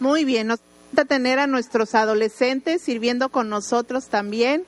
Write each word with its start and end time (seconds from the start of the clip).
Muy 0.00 0.24
bien, 0.24 0.48
nos 0.48 0.60
encanta 0.92 1.04
tener 1.04 1.38
a 1.38 1.46
nuestros 1.46 1.94
adolescentes 1.94 2.82
sirviendo 2.82 3.28
con 3.28 3.48
nosotros 3.48 4.06
también. 4.08 4.64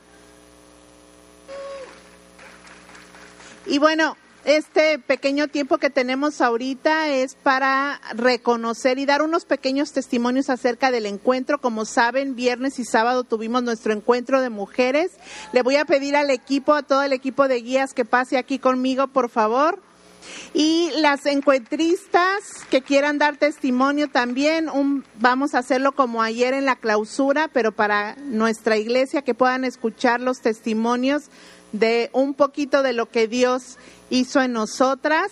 Y 3.67 3.79
bueno, 3.79 4.17
este 4.47 5.01
pequeño 5.01 5.49
tiempo 5.49 5.79
que 5.79 5.91
tenemos 5.91 6.41
ahorita 6.41 7.09
es 7.09 7.35
para 7.35 8.01
reconocer 8.15 8.97
y 9.01 9.05
dar 9.05 9.23
unos 9.23 9.45
pequeños 9.45 9.91
testimonios 9.91 10.51
acerca 10.51 10.93
del 10.93 11.07
encuentro. 11.07 11.61
Como 11.61 11.85
saben, 11.85 12.37
viernes 12.37 12.79
y 12.79 12.85
sábado 12.85 13.25
tuvimos 13.25 13.65
nuestro 13.65 13.93
encuentro 13.93 14.41
de 14.41 14.51
mujeres. 14.51 15.11
Le 15.53 15.63
voy 15.63 15.75
a 15.75 15.85
pedir 15.85 16.15
al 16.15 16.31
equipo, 16.31 16.75
a 16.75 16.85
todo 16.85 17.03
el 17.03 17.13
equipo 17.13 17.49
de 17.49 17.61
guías 17.61 17.93
que 17.93 18.05
pase 18.05 18.39
aquí 18.39 18.61
conmigo, 18.61 19.09
por 19.09 19.31
favor. 19.31 19.81
Y 20.55 20.91
las 20.97 21.27
encuentristas 21.27 22.65
que 22.71 22.83
quieran 22.83 23.19
dar 23.19 23.37
testimonio 23.37 24.09
también, 24.09 24.71
vamos 25.19 25.55
a 25.55 25.59
hacerlo 25.59 25.93
como 25.93 26.23
ayer 26.23 26.55
en 26.55 26.65
la 26.65 26.77
clausura, 26.77 27.49
pero 27.53 27.73
para 27.73 28.17
nuestra 28.17 28.77
iglesia 28.77 29.23
que 29.23 29.35
puedan 29.35 29.65
escuchar 29.65 30.21
los 30.21 30.41
testimonios 30.41 31.25
de 31.73 32.11
un 32.13 32.35
poquito 32.35 32.83
de 32.83 32.93
lo 32.93 33.11
que 33.11 33.29
Dios 33.29 33.77
hizo 34.11 34.41
en 34.41 34.53
nosotras. 34.53 35.31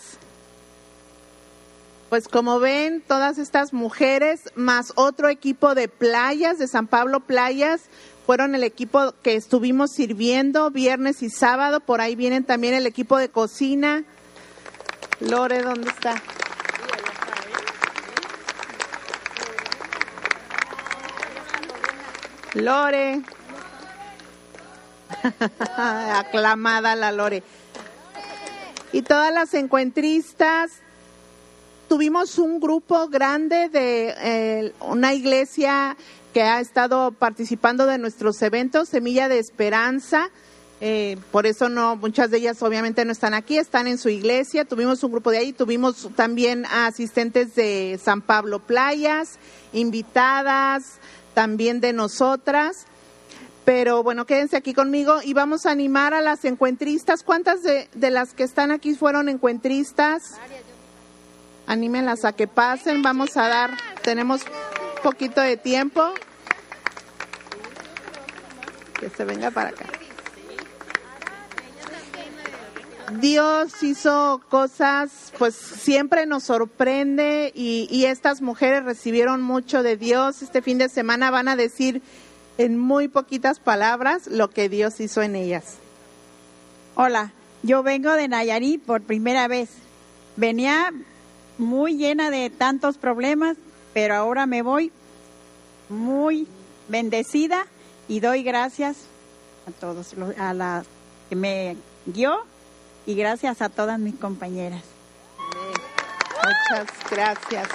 Pues 2.11 2.29
como 2.29 2.61
ven, 2.61 3.03
todas 3.07 3.39
estas 3.39 3.73
mujeres, 3.73 4.41
más 4.55 4.93
otro 4.95 5.29
equipo 5.29 5.75
de 5.75 5.89
playas, 5.89 6.59
de 6.59 6.69
San 6.69 6.87
Pablo 6.87 7.21
Playas, 7.21 7.83
fueron 8.27 8.55
el 8.55 8.63
equipo 8.63 9.15
que 9.23 9.35
estuvimos 9.35 9.93
sirviendo 9.93 10.71
viernes 10.71 11.23
y 11.23 11.31
sábado. 11.31 11.81
Por 11.81 12.01
ahí 12.01 12.15
vienen 12.15 12.45
también 12.45 12.75
el 12.75 12.87
equipo 12.87 13.19
de 13.19 13.29
cocina. 13.29 14.05
Lore, 15.21 15.63
¿dónde 15.63 15.89
está? 15.89 16.21
Lore. 22.55 23.23
Aclamada 25.77 26.95
la 26.95 27.13
Lore 27.13 27.43
y 28.95 29.03
todas 29.03 29.35
las 29.35 29.53
encuentristas. 29.55 30.71
Tuvimos 31.89 32.39
un 32.39 32.61
grupo 32.61 33.09
grande 33.09 33.69
de 33.69 34.15
eh, 34.17 34.73
una 34.81 35.15
iglesia 35.15 35.97
que 36.33 36.43
ha 36.43 36.61
estado 36.61 37.11
participando 37.11 37.87
de 37.87 37.99
nuestros 37.99 38.41
eventos, 38.41 38.89
Semilla 38.89 39.29
de 39.29 39.41
Esperanza. 39.41 40.31
Eh, 40.81 41.17
por 41.31 41.47
eso 41.47 41.69
no, 41.69 41.97
muchas 41.97 42.31
de 42.31 42.39
ellas 42.39 42.63
obviamente 42.63 43.05
no 43.05 43.13
están 43.13 43.33
aquí, 43.33 43.59
están 43.59 43.87
en 43.87 43.99
su 43.99 44.09
iglesia. 44.09 44.65
Tuvimos 44.65 45.03
un 45.03 45.13
grupo 45.13 45.31
de 45.31 45.39
ahí, 45.39 45.53
tuvimos 45.53 46.09
también 46.17 46.67
asistentes 46.67 47.55
de 47.55 47.99
San 48.03 48.21
Pablo 48.21 48.59
Playas, 48.59 49.39
invitadas 49.73 50.99
también 51.33 51.81
de 51.81 51.93
nosotras. 51.93 52.87
Pero 53.65 54.03
bueno, 54.03 54.27
quédense 54.27 54.57
aquí 54.57 54.75
conmigo 54.75 55.21
y 55.25 55.33
vamos 55.33 55.65
a 55.65 55.71
animar 55.71 56.13
a 56.13 56.21
las 56.21 56.45
encuentristas. 56.45 57.23
¿Cuántas 57.23 57.63
de, 57.63 57.89
las 58.11 58.35
que 58.35 58.43
están 58.43 58.71
aquí 58.71 58.95
fueron 58.95 59.29
encuentristas? 59.29 60.35
Anímenlas 61.67 62.27
a 62.27 62.33
que 62.33 62.47
pasen. 62.47 63.03
Vamos 63.03 63.39
a 63.39 63.49
dar, 63.49 63.71
tenemos 64.03 64.43
poquito 65.03 65.41
de 65.41 65.57
tiempo. 65.57 66.13
Que 69.01 69.09
se 69.09 69.25
venga 69.25 69.51
para 69.51 69.71
acá. 69.71 69.87
Dios 73.13 73.83
hizo 73.83 74.41
cosas, 74.49 75.33
pues 75.39 75.55
siempre 75.55 76.27
nos 76.27 76.45
sorprende 76.45 77.53
y, 77.55 78.05
estas 78.07 78.41
mujeres 78.41 78.85
recibieron 78.85 79.43
mucho 79.43 79.83
de 79.83 79.97
Dios. 79.97 80.43
Este 80.43 80.63
fin 80.63 80.79
de 80.79 80.89
semana 80.89 81.31
van 81.31 81.49
a 81.49 81.57
decir 81.57 82.03
en 82.57 82.79
muy 82.79 83.09
poquitas 83.09 83.61
palabras 83.61 84.27
lo 84.27 84.51
que 84.51 84.69
Dios 84.69 85.01
hizo 85.01 85.23
en 85.23 85.37
ellas. 85.37 85.77
Hola, 86.95 87.33
yo 87.63 87.83
vengo 87.83 88.13
de 88.13 88.29
Nayarit 88.29 88.83
por 88.83 89.03
primera 89.03 89.49
vez. 89.49 89.71
Venía 90.37 90.93
muy 91.59 91.97
llena 91.97 92.31
de 92.31 92.51
tantos 92.51 92.97
problemas, 92.97 93.57
pero 93.93 94.15
ahora 94.15 94.47
me 94.47 94.63
voy 94.63 94.93
muy 95.89 96.47
bendecida 96.89 97.67
y 98.09 98.21
doy 98.21 98.43
gracias 98.43 98.97
a 99.69 99.73
todos, 99.73 100.15
a 100.39 100.55
la 100.55 100.85
que 101.29 101.37
me 101.37 101.77
guió 102.07 102.45
y 103.07 103.15
gracias 103.15 103.63
a 103.63 103.69
todas 103.69 103.99
mis 103.99 104.15
compañeras. 104.15 104.83
Muchas 106.45 106.89
gracias. 107.11 107.69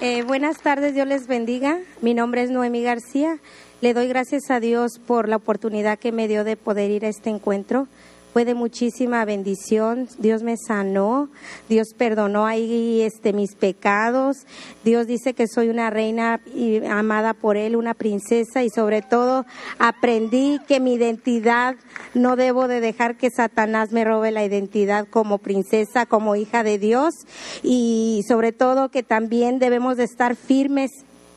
Eh, 0.00 0.22
buenas 0.22 0.58
tardes, 0.58 0.94
Dios 0.94 1.06
les 1.06 1.26
bendiga. 1.26 1.78
Mi 2.00 2.14
nombre 2.14 2.42
es 2.42 2.50
Noemi 2.50 2.82
García. 2.82 3.38
Le 3.80 3.94
doy 3.94 4.08
gracias 4.08 4.50
a 4.50 4.60
Dios 4.60 4.98
por 4.98 5.28
la 5.28 5.36
oportunidad 5.36 5.98
que 5.98 6.12
me 6.12 6.28
dio 6.28 6.44
de 6.44 6.56
poder 6.56 6.90
ir 6.90 7.04
a 7.04 7.08
este 7.08 7.30
encuentro 7.30 7.86
fue 8.34 8.44
de 8.44 8.54
muchísima 8.54 9.24
bendición. 9.24 10.08
Dios 10.18 10.42
me 10.42 10.56
sanó, 10.56 11.28
Dios 11.68 11.94
perdonó 11.96 12.46
ahí 12.46 13.00
este 13.02 13.32
mis 13.32 13.54
pecados. 13.54 14.38
Dios 14.84 15.06
dice 15.06 15.34
que 15.34 15.46
soy 15.46 15.68
una 15.68 15.88
reina 15.88 16.40
y 16.52 16.84
amada 16.84 17.34
por 17.34 17.56
él, 17.56 17.76
una 17.76 17.94
princesa 17.94 18.64
y 18.64 18.70
sobre 18.70 19.02
todo 19.02 19.46
aprendí 19.78 20.58
que 20.66 20.80
mi 20.80 20.94
identidad 20.94 21.76
no 22.12 22.34
debo 22.34 22.66
de 22.66 22.80
dejar 22.80 23.16
que 23.16 23.30
Satanás 23.30 23.92
me 23.92 24.04
robe 24.04 24.32
la 24.32 24.44
identidad 24.44 25.06
como 25.08 25.38
princesa, 25.38 26.04
como 26.04 26.34
hija 26.34 26.64
de 26.64 26.80
Dios 26.80 27.14
y 27.62 28.22
sobre 28.26 28.50
todo 28.50 28.88
que 28.88 29.04
también 29.04 29.60
debemos 29.60 29.96
de 29.96 30.04
estar 30.04 30.34
firmes 30.34 30.90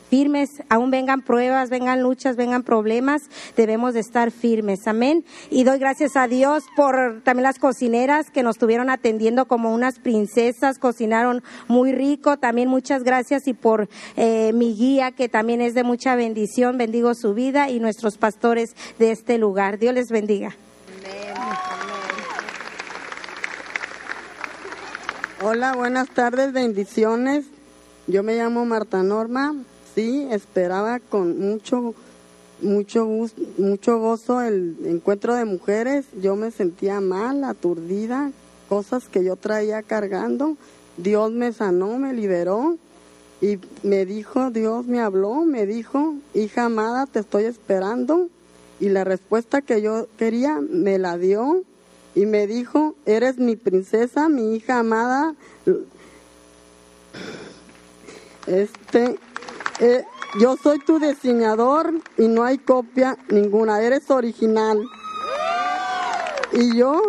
firmes, 0.09 0.63
aún 0.69 0.91
vengan 0.91 1.21
pruebas, 1.21 1.69
vengan 1.69 2.01
luchas, 2.01 2.35
vengan 2.35 2.63
problemas, 2.63 3.23
debemos 3.55 3.93
de 3.93 3.99
estar 3.99 4.31
firmes, 4.31 4.87
amén. 4.87 5.25
Y 5.49 5.63
doy 5.63 5.79
gracias 5.79 6.15
a 6.15 6.27
Dios 6.27 6.63
por 6.75 7.21
también 7.23 7.43
las 7.43 7.59
cocineras 7.59 8.29
que 8.31 8.43
nos 8.43 8.55
estuvieron 8.55 8.89
atendiendo 8.89 9.45
como 9.45 9.73
unas 9.73 9.99
princesas, 9.99 10.79
cocinaron 10.79 11.43
muy 11.67 11.91
rico, 11.91 12.37
también 12.37 12.69
muchas 12.69 13.03
gracias 13.03 13.47
y 13.47 13.53
por 13.53 13.89
eh, 14.15 14.51
mi 14.53 14.73
guía 14.75 15.11
que 15.11 15.29
también 15.29 15.61
es 15.61 15.73
de 15.73 15.83
mucha 15.83 16.15
bendición, 16.15 16.77
bendigo 16.77 17.13
su 17.13 17.33
vida 17.33 17.69
y 17.69 17.79
nuestros 17.79 18.17
pastores 18.17 18.75
de 18.99 19.11
este 19.11 19.37
lugar. 19.37 19.79
Dios 19.79 19.93
les 19.93 20.09
bendiga. 20.09 20.55
Hola, 25.39 25.75
buenas 25.75 26.09
tardes, 26.09 26.51
bendiciones. 26.51 27.45
Yo 28.07 28.23
me 28.23 28.35
llamo 28.35 28.65
Marta 28.65 29.03
Norma, 29.03 29.53
sí, 29.97 30.27
esperaba 30.29 30.99
con 30.99 31.39
mucho, 31.39 31.95
mucho, 32.61 33.07
mucho 33.57 33.99
gozo 33.99 34.41
el 34.43 34.77
encuentro 34.85 35.33
de 35.33 35.43
mujeres. 35.43 36.05
Yo 36.21 36.35
me 36.35 36.51
sentía 36.51 37.01
mal, 37.01 37.43
aturdida, 37.43 38.31
cosas 38.69 39.05
que 39.09 39.23
yo 39.23 39.37
traía 39.37 39.81
cargando. 39.81 40.55
Dios 40.97 41.31
me 41.31 41.51
sanó, 41.51 41.97
me 41.97 42.13
liberó 42.13 42.77
y 43.41 43.57
me 43.81 44.05
dijo, 44.05 44.51
Dios 44.51 44.85
me 44.85 44.99
habló, 44.99 45.45
me 45.45 45.65
dijo, 45.65 46.13
hija 46.35 46.65
amada, 46.65 47.07
te 47.07 47.21
estoy 47.21 47.45
esperando. 47.45 48.29
Y 48.79 48.89
la 48.89 49.03
respuesta 49.03 49.63
que 49.63 49.81
yo 49.81 50.05
quería 50.19 50.59
me 50.61 50.99
la 50.99 51.17
dio 51.17 51.63
y 52.13 52.27
me 52.27 52.45
dijo, 52.45 52.93
eres 53.07 53.39
mi 53.39 53.55
princesa, 53.55 54.29
mi 54.29 54.55
hija 54.55 54.77
amada. 54.77 55.33
Este, 58.45 59.17
eh, 59.79 60.03
yo 60.39 60.57
soy 60.57 60.79
tu 60.79 60.99
diseñador 60.99 61.93
y 62.17 62.27
no 62.27 62.43
hay 62.43 62.57
copia 62.57 63.17
ninguna, 63.29 63.81
eres 63.81 64.09
original. 64.09 64.83
Y 66.51 66.77
yo 66.77 67.01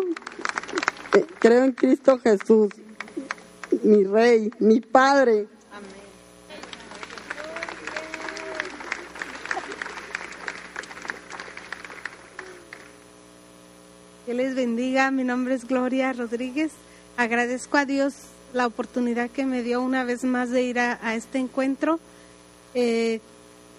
eh, 1.15 1.25
creo 1.39 1.65
en 1.65 1.73
Cristo 1.73 2.19
Jesús, 2.19 2.69
mi 3.83 4.05
rey, 4.05 4.51
mi 4.59 4.81
padre. 4.81 5.49
Que 14.27 14.35
les 14.35 14.55
bendiga, 14.55 15.11
mi 15.11 15.25
nombre 15.25 15.55
es 15.55 15.67
Gloria 15.67 16.13
Rodríguez. 16.13 16.73
Agradezco 17.17 17.79
a 17.79 17.87
Dios 17.87 18.15
la 18.53 18.67
oportunidad 18.67 19.31
que 19.31 19.47
me 19.47 19.63
dio 19.63 19.81
una 19.81 20.05
vez 20.05 20.25
más 20.25 20.51
de 20.51 20.63
ir 20.63 20.79
a 20.79 21.15
este 21.15 21.39
encuentro. 21.39 21.99
Eh, 22.81 23.21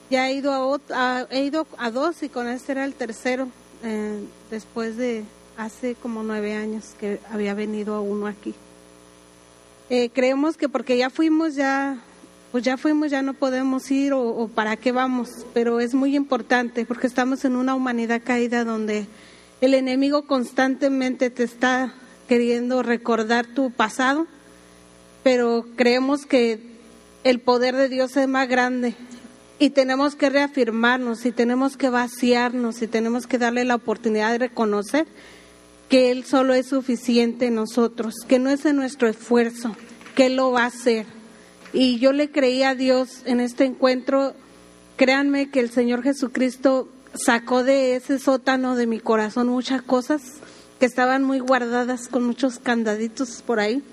ya 0.10 0.28
he 0.28 0.34
ido 0.34 0.51
a, 0.90 1.25
he 1.31 1.46
ido 1.46 1.66
a 1.78 1.90
dos 1.90 2.22
y 2.22 2.28
con 2.28 2.50
este 2.50 2.74
era 2.74 2.84
el 2.84 2.96
tercero 2.96 3.48
eh, 3.81 4.19
después 4.51 4.98
de 4.98 5.24
hace 5.56 5.96
como 5.96 6.22
nueve 6.22 6.54
años 6.54 6.96
que 7.00 7.22
había 7.31 7.54
venido 7.54 7.96
a 7.96 8.01
uno 8.01 8.28
aquí. 8.28 8.54
Eh, 9.90 10.10
creemos 10.10 10.57
que 10.57 10.68
porque 10.68 10.98
ya 10.98 11.10
fuimos 11.10 11.56
ya 11.56 12.01
pues 12.51 12.66
ya 12.66 12.75
fuimos 12.75 13.10
ya 13.10 13.22
no 13.22 13.36
podemos 13.36 13.90
ir 13.90 14.12
o, 14.12 14.50
para 14.54 14.75
qué 14.75 14.92
vamos 14.92 15.45
pero 15.54 15.80
es 15.80 15.94
muy 15.94 16.18
importante 16.18 16.86
porque 16.86 17.07
estamos 17.07 17.45
en 17.45 17.56
una 17.56 17.75
humanidad 17.75 18.22
caída 18.22 18.66
donde 18.66 19.07
el 19.62 19.75
enemigo 19.75 20.24
constantemente 20.28 21.30
te 21.30 21.44
está 21.44 21.94
queriendo 22.28 22.84
recordar 22.84 23.48
tu 23.48 23.72
pasado 23.72 24.28
pero 25.24 25.66
creemos 25.78 26.25
que 26.25 26.79
el 27.24 27.39
poder 27.39 27.75
de 27.75 27.89
Dios 27.89 28.16
es 28.18 28.27
más 28.27 28.48
grande 28.48 28.95
y 29.60 29.71
tenemos 29.71 30.16
que 30.16 30.30
reafirmarnos 30.30 31.25
y 31.25 31.31
tenemos 31.31 31.75
que 31.75 31.89
vaciarnos 31.89 32.81
y 32.81 32.88
tenemos 32.88 33.27
que 33.27 33.38
darle 33.38 33.66
la 33.66 33.75
oportunidad 33.75 34.31
de 34.31 34.38
reconocer 34.38 35.06
que 35.89 36.12
Él 36.12 36.24
solo 36.24 36.54
es 36.54 36.68
suficiente 36.68 37.48
en 37.48 37.56
nosotros, 37.56 38.13
que 38.27 38.39
no 38.39 38.50
es 38.50 38.66
en 38.66 38.77
nuestro 38.77 39.10
esfuerzo, 39.10 39.75
que 40.16 40.27
Él 40.27 40.38
lo 40.38 40.51
va 40.51 40.63
a 40.63 40.68
hacer. 40.68 41.06
Y 41.74 42.00
yo 42.00 42.13
le 42.13 42.31
creí 42.31 42.63
a 42.63 42.75
Dios 42.75 43.24
en 43.25 43.39
este 43.39 43.66
encuentro, 43.66 44.33
créanme 44.95 45.50
que 45.50 45.60
el 45.60 45.71
Señor 45.71 46.04
Jesucristo 46.04 46.88
sacó 47.13 47.63
de 47.63 47.95
ese 47.95 48.19
sótano 48.19 48.75
de 48.75 48.88
mi 48.88 49.00
corazón 49.00 49.48
muchas 49.48 49.81
cosas 49.81 50.21
que 50.80 50.86
estaban 50.86 51.24
muy 51.24 51.39
guardadas 51.39 52.07
con 52.07 52.24
muchos 52.24 52.60
candaditos 52.60 53.42
por 53.42 53.60
ahí. 53.60 53.83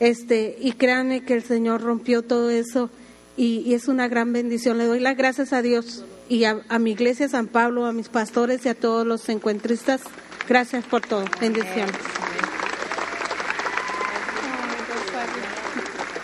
Este, 0.00 0.56
y 0.60 0.72
créanme 0.72 1.24
que 1.24 1.34
el 1.34 1.42
Señor 1.42 1.82
rompió 1.82 2.22
todo 2.22 2.50
eso 2.50 2.90
y, 3.36 3.74
es 3.74 3.88
una 3.88 4.08
gran 4.08 4.32
bendición. 4.32 4.78
Le 4.78 4.86
doy 4.86 5.00
las 5.00 5.16
gracias 5.16 5.52
a 5.52 5.62
Dios 5.62 6.04
y 6.28 6.44
a, 6.44 6.60
mi 6.78 6.92
iglesia 6.92 7.28
San 7.28 7.46
Pablo, 7.46 7.86
a 7.86 7.92
mis 7.92 8.08
pastores 8.08 8.64
y 8.66 8.68
a 8.68 8.74
todos 8.74 9.06
los 9.06 9.28
encuentristas. 9.28 10.02
Gracias 10.48 10.84
por 10.84 11.02
todo. 11.02 11.24
Bendiciones. 11.40 11.94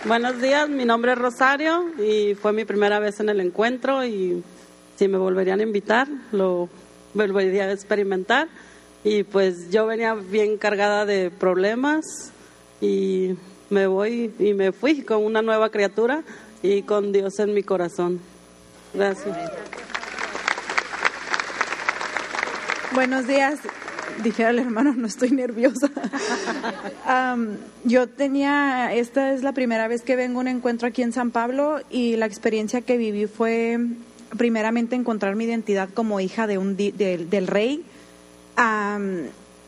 Buenos 0.05 0.39
días, 0.39 0.69
mi 0.69 0.85
nombre 0.85 1.13
es 1.13 1.17
Rosario 1.17 1.85
y 1.97 2.35
fue 2.35 2.53
mi 2.53 2.63
primera 2.63 2.99
vez 2.99 3.19
en 3.19 3.29
el 3.29 3.39
encuentro 3.39 4.05
y 4.05 4.43
si 4.97 5.07
me 5.07 5.17
volverían 5.17 5.61
a 5.61 5.63
invitar, 5.63 6.07
lo 6.31 6.69
volvería 7.15 7.65
a 7.65 7.71
experimentar. 7.71 8.47
Y 9.03 9.23
pues 9.23 9.71
yo 9.71 9.85
venía 9.85 10.13
bien 10.13 10.57
cargada 10.57 11.05
de 11.05 11.31
problemas 11.31 12.05
y 12.81 13.35
me 13.75 13.87
voy 13.87 14.31
y 14.39 14.53
me 14.53 14.71
fui 14.71 15.01
con 15.01 15.25
una 15.25 15.41
nueva 15.41 15.69
criatura 15.69 16.23
y 16.63 16.83
con 16.83 17.11
Dios 17.11 17.39
en 17.39 17.53
mi 17.53 17.61
corazón. 17.61 18.21
Gracias. 18.93 19.37
Buenos 22.93 23.27
días. 23.27 23.59
Dije 24.23 24.45
al 24.45 24.59
hermano, 24.59 24.93
no 24.95 25.05
estoy 25.05 25.31
nerviosa. 25.31 25.89
yo 27.83 28.07
tenía, 28.07 28.93
esta 28.93 29.33
es 29.33 29.43
la 29.43 29.51
primera 29.51 29.89
vez 29.89 30.03
que 30.03 30.15
vengo 30.15 30.39
a 30.39 30.43
un 30.43 30.47
encuentro 30.47 30.87
aquí 30.87 31.01
en 31.01 31.11
San 31.11 31.31
Pablo 31.31 31.81
y 31.89 32.15
la 32.15 32.27
experiencia 32.27 32.79
que 32.79 32.95
viví 32.95 33.27
fue 33.27 33.77
primeramente 34.37 34.95
encontrar 34.95 35.35
mi 35.35 35.43
identidad 35.43 35.89
como 35.93 36.21
hija 36.21 36.47
de 36.47 36.57
un, 36.57 36.77
del 36.77 37.47
rey 37.47 37.83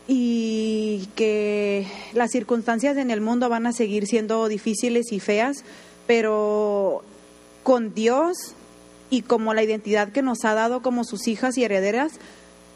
y 0.07 1.09
que 1.15 1.86
las 2.13 2.31
circunstancias 2.31 2.95
en 2.98 3.12
el 3.12 3.19
mundo 3.19 3.50
van 3.50 3.68
a 3.68 3.74
seguir 3.74 4.07
siendo 4.07 4.48
difíciles 4.48 5.12
y 5.12 5.19
feas, 5.19 5.63
pero 6.06 7.04
con 7.63 7.94
Dios 7.94 8.56
y 9.09 9.21
como 9.21 9.54
la 9.54 9.63
identidad 9.63 10.12
que 10.12 10.21
nos 10.21 10.45
ha 10.45 10.54
dado 10.54 10.81
como 10.81 11.04
sus 11.04 11.27
hijas 11.27 11.57
y 11.57 11.63
herederas, 11.63 12.13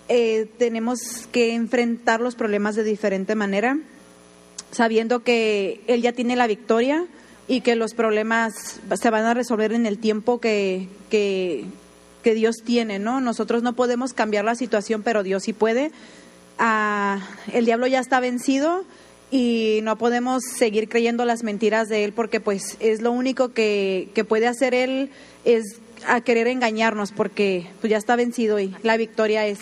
eh, 0.10 0.50
tenemos 0.58 1.00
que 1.32 1.54
enfrentar 1.54 2.20
los 2.20 2.36
problemas 2.36 2.76
de 2.76 2.84
diferente 2.84 3.36
manera, 3.36 3.78
sabiendo 4.72 5.24
que 5.24 5.82
Él 5.88 6.02
ya 6.02 6.12
tiene 6.12 6.36
la 6.36 6.48
victoria 6.48 7.06
y 7.48 7.62
que 7.62 7.76
los 7.76 7.94
problemas 7.94 8.54
se 9.00 9.10
van 9.10 9.26
a 9.26 9.34
resolver 9.34 9.72
en 9.72 9.86
el 9.86 9.98
tiempo 10.00 10.42
que, 10.42 10.90
que, 11.10 11.66
que 12.24 12.34
Dios 12.34 12.58
tiene, 12.66 13.00
¿no? 13.00 13.22
Nosotros 13.22 13.64
no 13.64 13.74
podemos 13.74 14.14
cambiar 14.14 14.44
la 14.44 14.56
situación, 14.56 15.02
pero 15.02 15.24
Dios 15.24 15.44
sí 15.44 15.54
puede. 15.54 15.92
El 16.62 17.66
diablo 17.66 17.88
ya 17.88 18.00
está 18.00 18.20
vencido 18.20 18.84
y 19.32 19.80
no 19.84 19.98
podemos 19.98 20.44
seguir 20.44 20.90
creyendo 20.90 21.26
las 21.26 21.44
mentiras 21.44 21.90
de 21.90 22.04
él 22.04 22.14
porque 22.14 22.40
pues 22.40 22.78
es 22.80 23.02
lo 23.02 23.12
único 23.12 23.54
que, 23.54 24.10
que 24.14 24.24
puede 24.24 24.48
hacer 24.48 24.74
él 24.74 25.10
es 25.46 25.80
a 26.06 26.22
querer 26.22 26.48
engañarnos 26.48 27.12
porque 27.12 27.68
pues 27.80 27.90
ya 27.90 27.98
está 27.98 28.16
vencido 28.16 28.60
y 28.60 28.76
la 28.84 28.98
victoria 28.98 29.48
es. 29.48 29.60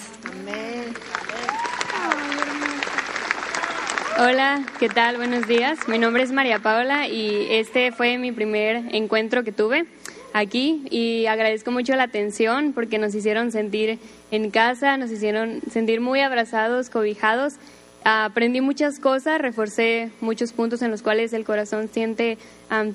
Hola, 4.18 4.66
¿qué 4.80 4.90
tal? 4.90 5.16
Buenos 5.16 5.48
días. 5.48 5.80
Mi 5.88 5.98
nombre 5.98 6.24
es 6.24 6.34
María 6.34 6.60
Paula 6.60 7.07
y 7.07 7.48
este 7.51 7.94
fue 7.94 8.18
mi 8.18 8.34
primer 8.34 8.94
encuentro 8.94 9.46
que 9.46 9.54
tuve 9.54 9.86
aquí 10.34 10.84
y 10.90 11.25
agradezco 11.28 11.72
mucho 11.72 11.96
la 11.96 12.04
atención 12.04 12.74
porque 12.74 12.98
nos 12.98 13.16
hicieron 13.16 13.54
sentir 13.54 14.00
en 14.31 14.51
casa, 14.51 14.97
nos 14.97 15.11
hicieron 15.11 15.61
sentir 15.71 16.01
muy 16.01 16.21
abrazados, 16.21 16.89
cobijados 16.89 17.55
aprendí 18.03 18.61
muchas 18.61 18.99
cosas, 18.99 19.41
reforcé 19.41 20.11
muchos 20.21 20.53
puntos 20.53 20.81
en 20.81 20.91
los 20.91 21.01
cuales 21.01 21.33
el 21.33 21.43
corazón 21.45 21.89
siente, 21.91 22.37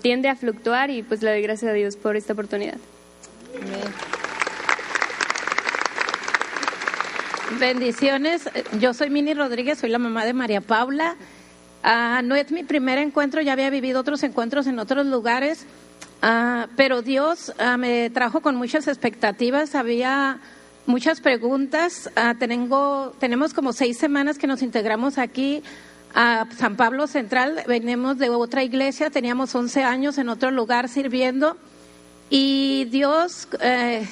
tiende 0.00 0.28
a 0.28 0.36
fluctuar 0.36 0.90
y 0.90 1.02
pues 1.02 1.22
le 1.22 1.30
doy 1.30 1.42
gracias 1.42 1.70
a 1.70 1.74
Dios 1.74 1.96
por 1.96 2.16
esta 2.16 2.32
oportunidad. 2.32 2.76
Bendiciones. 7.60 8.48
Yo 8.80 8.94
soy 8.94 9.10
Mini 9.10 9.34
Rodríguez, 9.34 9.78
soy 9.78 9.90
la 9.90 9.98
mamá 9.98 10.24
de 10.24 10.32
María 10.32 10.60
Paula. 10.60 11.16
Ah, 11.82 12.22
no 12.24 12.34
es 12.34 12.50
mi 12.50 12.64
primer 12.64 12.98
encuentro, 12.98 13.42
ya 13.42 13.52
había 13.52 13.70
vivido 13.70 14.00
otros 14.00 14.22
encuentros 14.22 14.66
en 14.66 14.78
otros 14.78 15.04
lugares, 15.06 15.66
ah, 16.22 16.66
pero 16.76 17.02
Dios 17.02 17.52
ah, 17.58 17.76
me 17.76 18.08
trajo 18.10 18.40
con 18.40 18.56
muchas 18.56 18.88
expectativas. 18.88 19.74
Había 19.74 20.40
muchas 20.86 21.20
preguntas. 21.20 22.10
Ah, 22.16 22.34
tenemos 22.38 23.54
como 23.54 23.72
seis 23.72 23.98
semanas 23.98 24.38
que 24.38 24.46
nos 24.46 24.62
integramos 24.62 25.18
aquí 25.18 25.62
a 26.14 26.46
San 26.56 26.76
Pablo 26.76 27.06
Central. 27.06 27.62
Venimos 27.66 28.18
de 28.18 28.30
otra 28.30 28.62
iglesia, 28.62 29.10
teníamos 29.10 29.54
11 29.54 29.82
años 29.82 30.18
en 30.18 30.28
otro 30.28 30.50
lugar 30.50 30.88
sirviendo 30.88 31.56
y 32.30 32.86
Dios 32.90 33.48
eh, 33.60 34.08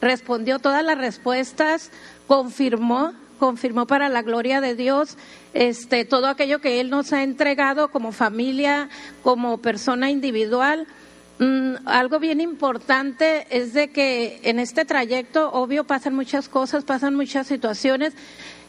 respondió 0.00 0.58
todas 0.58 0.84
las 0.84 0.98
respuestas, 0.98 1.90
confirmó 2.26 3.12
confirmó 3.40 3.86
para 3.86 4.10
la 4.10 4.20
gloria 4.20 4.60
de 4.60 4.76
Dios 4.76 5.16
este 5.54 6.04
todo 6.04 6.28
aquello 6.28 6.60
que 6.60 6.78
él 6.78 6.90
nos 6.90 7.12
ha 7.14 7.22
entregado 7.22 7.90
como 7.90 8.12
familia, 8.12 8.90
como 9.22 9.58
persona 9.58 10.10
individual. 10.10 10.86
Mm, 11.40 11.76
algo 11.86 12.18
bien 12.20 12.38
importante 12.38 13.46
es 13.48 13.72
de 13.72 13.88
que 13.88 14.40
en 14.42 14.58
este 14.58 14.84
trayecto, 14.84 15.50
obvio, 15.50 15.84
pasan 15.84 16.14
muchas 16.14 16.50
cosas, 16.50 16.84
pasan 16.84 17.14
muchas 17.14 17.46
situaciones. 17.46 18.12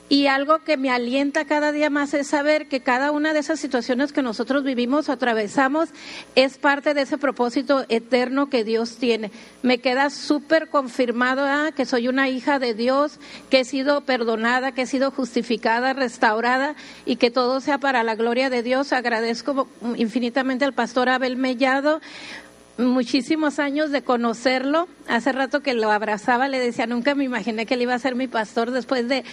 Y 0.07 0.27
algo 0.27 0.59
que 0.59 0.75
me 0.75 0.89
alienta 0.89 1.45
cada 1.45 1.71
día 1.71 1.89
más 1.89 2.13
es 2.13 2.27
saber 2.27 2.67
que 2.67 2.81
cada 2.81 3.11
una 3.11 3.33
de 3.33 3.39
esas 3.39 3.61
situaciones 3.61 4.11
que 4.11 4.21
nosotros 4.21 4.63
vivimos 4.63 5.07
o 5.07 5.11
atravesamos 5.13 5.89
es 6.35 6.57
parte 6.57 6.93
de 6.93 7.01
ese 7.03 7.17
propósito 7.17 7.85
eterno 7.87 8.49
que 8.49 8.65
Dios 8.65 8.97
tiene. 8.97 9.31
Me 9.63 9.79
queda 9.79 10.09
súper 10.09 10.67
confirmado 10.69 11.45
ah, 11.45 11.71
que 11.73 11.85
soy 11.85 12.09
una 12.09 12.27
hija 12.27 12.59
de 12.59 12.73
Dios, 12.73 13.19
que 13.49 13.61
he 13.61 13.65
sido 13.65 14.01
perdonada, 14.01 14.73
que 14.73 14.81
he 14.81 14.85
sido 14.85 15.11
justificada, 15.11 15.93
restaurada 15.93 16.75
y 17.05 17.15
que 17.15 17.31
todo 17.31 17.61
sea 17.61 17.77
para 17.77 18.03
la 18.03 18.15
gloria 18.15 18.49
de 18.49 18.63
Dios. 18.63 18.91
Agradezco 18.91 19.69
infinitamente 19.95 20.65
al 20.65 20.73
pastor 20.73 21.07
Abel 21.07 21.37
Mellado 21.37 22.01
muchísimos 22.77 23.59
años 23.59 23.91
de 23.91 24.01
conocerlo. 24.01 24.87
Hace 25.07 25.31
rato 25.31 25.61
que 25.61 25.73
lo 25.73 25.91
abrazaba, 25.91 26.47
le 26.47 26.59
decía, 26.59 26.87
nunca 26.87 27.15
me 27.15 27.23
imaginé 27.23 27.65
que 27.65 27.75
él 27.75 27.83
iba 27.83 27.93
a 27.93 27.99
ser 27.99 28.15
mi 28.15 28.27
pastor 28.27 28.71
después 28.71 29.07
de 29.07 29.23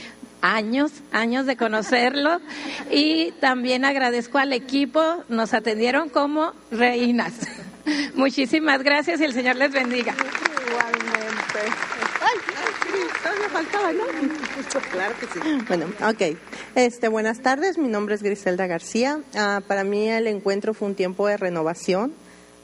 años, 0.40 0.92
años 1.12 1.46
de 1.46 1.56
conocerlo. 1.56 2.40
Y 2.90 3.32
también 3.40 3.84
agradezco 3.84 4.38
al 4.38 4.52
equipo, 4.52 5.24
nos 5.28 5.54
atendieron 5.54 6.08
como 6.08 6.52
reinas. 6.70 7.32
Muchísimas 8.14 8.82
gracias 8.82 9.20
y 9.20 9.24
el 9.24 9.32
Señor 9.32 9.56
les 9.56 9.72
bendiga. 9.72 10.14
Igualmente. 10.68 11.60
Ay, 12.20 12.58
faltaba, 13.52 13.92
¿no? 13.92 14.04
Claro 14.92 15.14
que 15.18 15.26
sí. 15.26 15.40
Bueno, 15.66 15.86
ok. 16.02 16.36
Este, 16.74 17.08
buenas 17.08 17.40
tardes, 17.40 17.78
mi 17.78 17.88
nombre 17.88 18.14
es 18.14 18.22
Griselda 18.22 18.66
García. 18.66 19.20
Ah, 19.34 19.60
para 19.66 19.84
mí 19.84 20.08
el 20.08 20.26
encuentro 20.26 20.74
fue 20.74 20.88
un 20.88 20.94
tiempo 20.94 21.26
de 21.26 21.36
renovación 21.36 22.12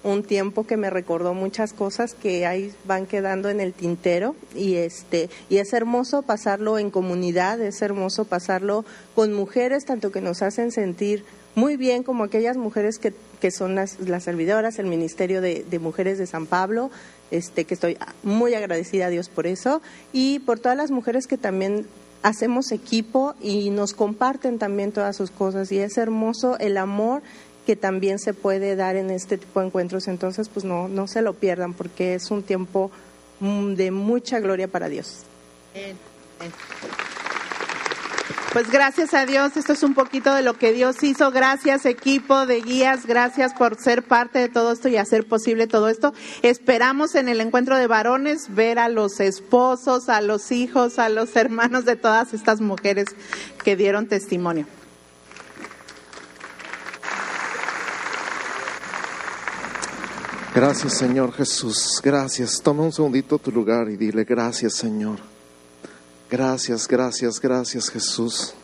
un 0.05 0.23
tiempo 0.23 0.67
que 0.67 0.77
me 0.77 0.91
recordó 0.91 1.35
muchas 1.35 1.73
cosas 1.73 2.15
que 2.15 2.47
ahí 2.47 2.73
van 2.85 3.07
quedando 3.07 3.49
en 3.49 3.61
el 3.61 3.73
tintero 3.73 4.37
y 4.55 4.77
este 4.77 5.31
y 5.49 5.57
es 5.57 5.73
hermoso 5.73 6.23
pasarlo 6.23 6.79
en 6.79 6.91
comunidad, 6.91 7.61
es 7.61 7.83
hermoso 7.83 8.25
pasarlo 8.25 8.85
con 9.15 9.33
mujeres 9.33 9.85
tanto 9.85 10.13
que 10.13 10.21
nos 10.21 10.43
hacen 10.43 10.71
sentir 10.71 11.25
muy 11.55 11.77
bien 11.77 12.03
como 12.03 12.25
aquellas 12.25 12.57
mujeres 12.57 12.99
que, 12.99 13.13
que 13.41 13.51
son 13.51 13.75
las, 13.75 14.01
las 14.01 14.25
servidoras, 14.25 14.79
el 14.79 14.87
Ministerio 14.87 15.41
de, 15.41 15.65
de, 15.69 15.79
Mujeres 15.79 16.19
de 16.19 16.27
San 16.27 16.47
Pablo, 16.47 16.91
este, 17.31 17.65
que 17.65 17.75
estoy 17.75 17.97
muy 18.23 18.55
agradecida 18.55 19.07
a 19.07 19.11
Dios 19.11 19.29
por 19.29 19.47
eso, 19.47 19.81
y 20.13 20.41
por 20.41 20.59
todas 20.59 20.77
las 20.77 20.91
mujeres 20.91 21.27
que 21.27 21.39
también 21.39 21.87
hacemos 22.23 22.73
equipo 22.73 23.35
y 23.41 23.71
nos 23.71 23.93
comparten 23.93 24.59
también 24.59 24.93
todas 24.93 25.17
sus 25.17 25.31
cosas, 25.31 25.71
y 25.71 25.79
es 25.79 25.97
hermoso 25.99 26.59
el 26.59 26.77
amor 26.77 27.23
que 27.65 27.77
también 27.77 28.19
se 28.19 28.35
puede 28.35 28.77
dar 28.77 28.97
en 28.97 29.11
este 29.11 29.39
tipo 29.39 29.61
de 29.61 29.67
encuentros. 29.67 30.09
Entonces, 30.09 30.49
pues 30.49 30.65
no, 30.65 30.89
no 30.89 31.07
se 31.07 31.23
lo 31.23 31.35
pierdan 31.35 31.75
porque 31.75 32.15
es 32.15 32.31
un 32.31 32.43
tiempo 32.43 32.91
mm, 33.41 33.75
de 33.75 33.91
mucha 33.91 34.41
gloria 34.41 34.69
para 34.69 34.89
Dios. 34.89 35.25
Pues 38.53 38.71
gracias 38.71 39.15
a 39.15 39.27
Dios, 39.27 39.57
esto 39.57 39.73
es 39.73 39.83
un 39.83 39.95
poquito 39.95 40.33
de 40.33 40.43
lo 40.43 40.55
que 40.55 40.73
Dios 40.73 41.03
hizo. 41.03 41.33
Gracias 41.33 41.87
equipo 41.87 42.47
de 42.47 42.61
guías, 42.61 43.05
gracias 43.05 43.53
por 43.53 43.77
ser 43.77 44.05
parte 44.05 44.39
de 44.39 44.49
todo 44.49 44.71
esto 44.71 44.89
y 44.89 44.97
hacer 44.97 45.27
posible 45.27 45.67
todo 45.67 45.89
esto. 45.89 46.15
Esperamos 46.43 47.17
en 47.17 47.29
el 47.29 47.41
encuentro 47.41 47.77
de 47.77 47.89
varones 47.89 48.55
ver 48.55 48.79
a 48.79 48.89
los 48.89 49.19
esposos, 49.19 50.09
a 50.09 50.21
los 50.21 50.53
hijos, 50.53 51.01
a 51.01 51.09
los 51.09 51.35
hermanos 51.35 51.85
de 51.85 51.97
todas 51.97 52.33
estas 52.33 52.61
mujeres 52.61 53.07
que 53.65 53.75
dieron 53.75 54.07
testimonio. 54.07 54.67
Gracias 60.55 60.99
Señor 60.99 61.33
Jesús, 61.33 62.01
gracias. 62.01 62.63
Toma 62.63 62.85
un 62.85 62.93
segundito 62.93 63.41
tu 63.41 63.51
lugar 63.51 63.91
y 63.91 63.97
dile 63.97 64.23
gracias 64.23 64.75
Señor. 64.75 65.19
Gracias, 66.31 66.87
gracias, 66.87 67.41
gracias 67.41 67.91
Jesús. 67.91 68.55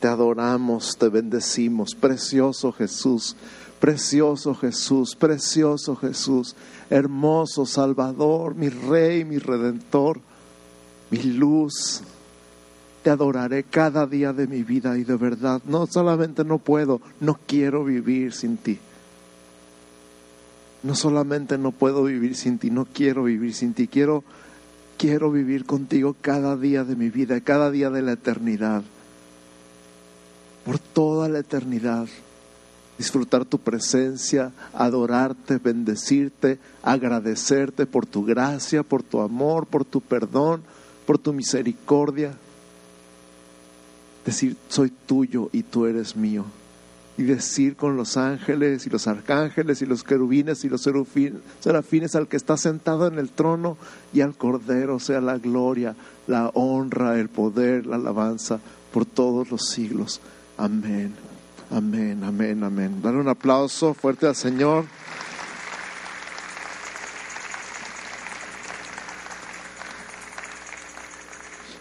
Te 0.00 0.08
adoramos, 0.08 0.96
te 0.98 1.08
bendecimos. 1.08 1.94
Precioso 1.94 2.72
Jesús, 2.72 3.36
precioso 3.78 4.56
Jesús, 4.56 5.14
precioso 5.14 5.94
Jesús. 5.94 6.56
Hermoso 6.90 7.64
Salvador, 7.64 8.56
mi 8.56 8.68
Rey, 8.68 9.24
mi 9.24 9.38
Redentor, 9.38 10.20
mi 11.10 11.22
luz. 11.22 12.02
Te 13.04 13.10
adoraré 13.10 13.62
cada 13.62 14.04
día 14.04 14.32
de 14.32 14.48
mi 14.48 14.64
vida 14.64 14.98
y 14.98 15.04
de 15.04 15.14
verdad, 15.14 15.62
no 15.64 15.86
solamente 15.86 16.42
no 16.42 16.58
puedo, 16.58 17.00
no 17.20 17.38
quiero 17.46 17.84
vivir 17.84 18.32
sin 18.32 18.56
ti 18.56 18.80
no 20.82 20.94
solamente 20.94 21.58
no 21.58 21.72
puedo 21.72 22.04
vivir 22.04 22.36
sin 22.36 22.58
ti, 22.58 22.70
no 22.70 22.84
quiero 22.84 23.24
vivir 23.24 23.54
sin 23.54 23.74
ti, 23.74 23.88
quiero, 23.88 24.24
quiero 24.98 25.30
vivir 25.30 25.64
contigo 25.64 26.16
cada 26.20 26.56
día 26.56 26.84
de 26.84 26.96
mi 26.96 27.10
vida, 27.10 27.40
cada 27.40 27.70
día 27.70 27.90
de 27.90 28.02
la 28.02 28.12
eternidad, 28.12 28.82
por 30.64 30.78
toda 30.78 31.28
la 31.28 31.40
eternidad. 31.40 32.08
Disfrutar 32.98 33.44
tu 33.44 33.58
presencia, 33.58 34.52
adorarte, 34.72 35.58
bendecirte, 35.58 36.58
agradecerte 36.82 37.84
por 37.84 38.06
tu 38.06 38.24
gracia, 38.24 38.82
por 38.82 39.02
tu 39.02 39.20
amor, 39.20 39.66
por 39.66 39.84
tu 39.84 40.00
perdón, 40.00 40.62
por 41.04 41.18
tu 41.18 41.34
misericordia. 41.34 42.32
Decir, 44.24 44.56
soy 44.70 44.90
tuyo 45.06 45.50
y 45.52 45.62
tú 45.62 45.84
eres 45.84 46.16
mío 46.16 46.46
y 47.18 47.22
decir 47.22 47.76
con 47.76 47.96
los 47.96 48.16
ángeles 48.16 48.86
y 48.86 48.90
los 48.90 49.06
arcángeles 49.06 49.80
y 49.80 49.86
los 49.86 50.04
querubines 50.04 50.64
y 50.64 50.68
los 50.68 50.86
serafines 51.60 52.14
al 52.14 52.28
que 52.28 52.36
está 52.36 52.56
sentado 52.56 53.06
en 53.06 53.18
el 53.18 53.30
trono 53.30 53.78
y 54.12 54.20
al 54.20 54.36
Cordero 54.36 55.00
sea 55.00 55.20
la 55.20 55.38
gloria, 55.38 55.96
la 56.26 56.50
honra, 56.54 57.18
el 57.18 57.28
poder, 57.28 57.86
la 57.86 57.96
alabanza 57.96 58.60
por 58.92 59.06
todos 59.06 59.50
los 59.50 59.68
siglos. 59.68 60.20
Amén, 60.58 61.14
amén, 61.70 62.22
amén, 62.22 62.62
amén. 62.62 63.00
Dale 63.02 63.18
un 63.18 63.28
aplauso 63.28 63.94
fuerte 63.94 64.26
al 64.26 64.36
Señor. 64.36 64.84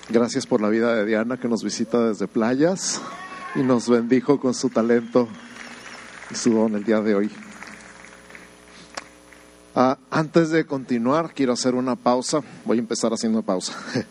Gracias 0.07 0.45
por 0.45 0.61
la 0.61 0.69
vida 0.69 0.95
de 0.95 1.03
Diana 1.03 1.37
que 1.37 1.49
nos 1.49 1.63
visita 1.63 2.07
desde 2.07 2.27
playas 2.27 3.01
y 3.55 3.63
nos 3.63 3.89
bendijo 3.89 4.39
con 4.39 4.53
su 4.53 4.69
talento 4.69 5.27
y 6.29 6.35
su 6.35 6.53
don 6.53 6.75
el 6.75 6.83
día 6.83 7.01
de 7.01 7.15
hoy. 7.15 7.31
Ah, 9.73 9.97
antes 10.09 10.51
de 10.51 10.65
continuar, 10.65 11.33
quiero 11.33 11.53
hacer 11.53 11.75
una 11.75 11.95
pausa. 11.95 12.41
Voy 12.65 12.77
a 12.77 12.81
empezar 12.81 13.13
haciendo 13.13 13.41
pausa. 13.41 13.73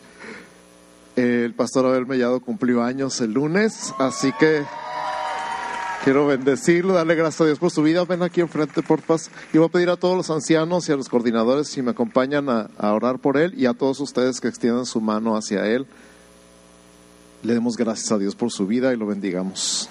El 1.17 1.55
pastor 1.55 1.87
Abel 1.87 2.07
Mellado 2.07 2.41
cumplió 2.41 2.83
años 2.83 3.21
el 3.21 3.35
lunes, 3.35 3.95
así 4.01 4.33
que 4.33 4.65
quiero 6.03 6.27
bendecirlo, 6.27 6.93
darle 6.93 7.15
gracias 7.15 7.43
a 7.43 7.45
Dios 7.45 7.61
por 7.61 7.71
su 7.71 7.85
vida. 7.85 8.05
Ven 8.05 8.25
aquí 8.25 8.41
enfrente, 8.41 8.83
por 8.83 9.01
paz. 9.01 9.31
Y 9.53 9.59
voy 9.59 9.69
a 9.69 9.71
pedir 9.71 9.91
a 9.91 9.97
todos 9.97 10.17
los 10.17 10.31
ancianos 10.31 10.89
y 10.89 10.93
a 10.93 10.97
los 10.97 11.09
coordinadores 11.09 11.69
si 11.69 11.83
me 11.83 11.93
acompañan 11.93 12.49
a, 12.49 12.69
a 12.77 12.93
orar 12.93 13.21
por 13.21 13.37
él 13.37 13.55
y 13.57 13.67
a 13.67 13.75
todos 13.75 14.01
ustedes 14.01 14.41
que 14.41 14.49
extiendan 14.49 14.87
su 14.87 15.01
mano 15.01 15.37
hacia 15.37 15.65
él 15.67 15.87
le 17.45 17.53
demos 17.53 17.77
gracias 17.77 18.11
a 18.11 18.19
Dios 18.19 18.35
por 18.35 18.51
su 18.51 18.67
vida 18.67 18.93
y 18.93 18.97
lo 18.97 19.07
bendigamos. 19.07 19.89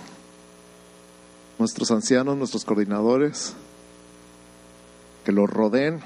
Nuestros 1.59 1.91
ancianos, 1.91 2.35
nuestros 2.35 2.65
coordinadores, 2.65 3.53
que 5.23 5.31
lo 5.31 5.45
rodeen, 5.45 6.01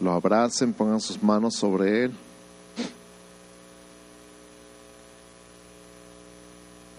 lo 0.00 0.12
abracen, 0.12 0.74
pongan 0.74 1.00
sus 1.00 1.22
manos 1.22 1.54
sobre 1.56 2.04
él. 2.04 2.12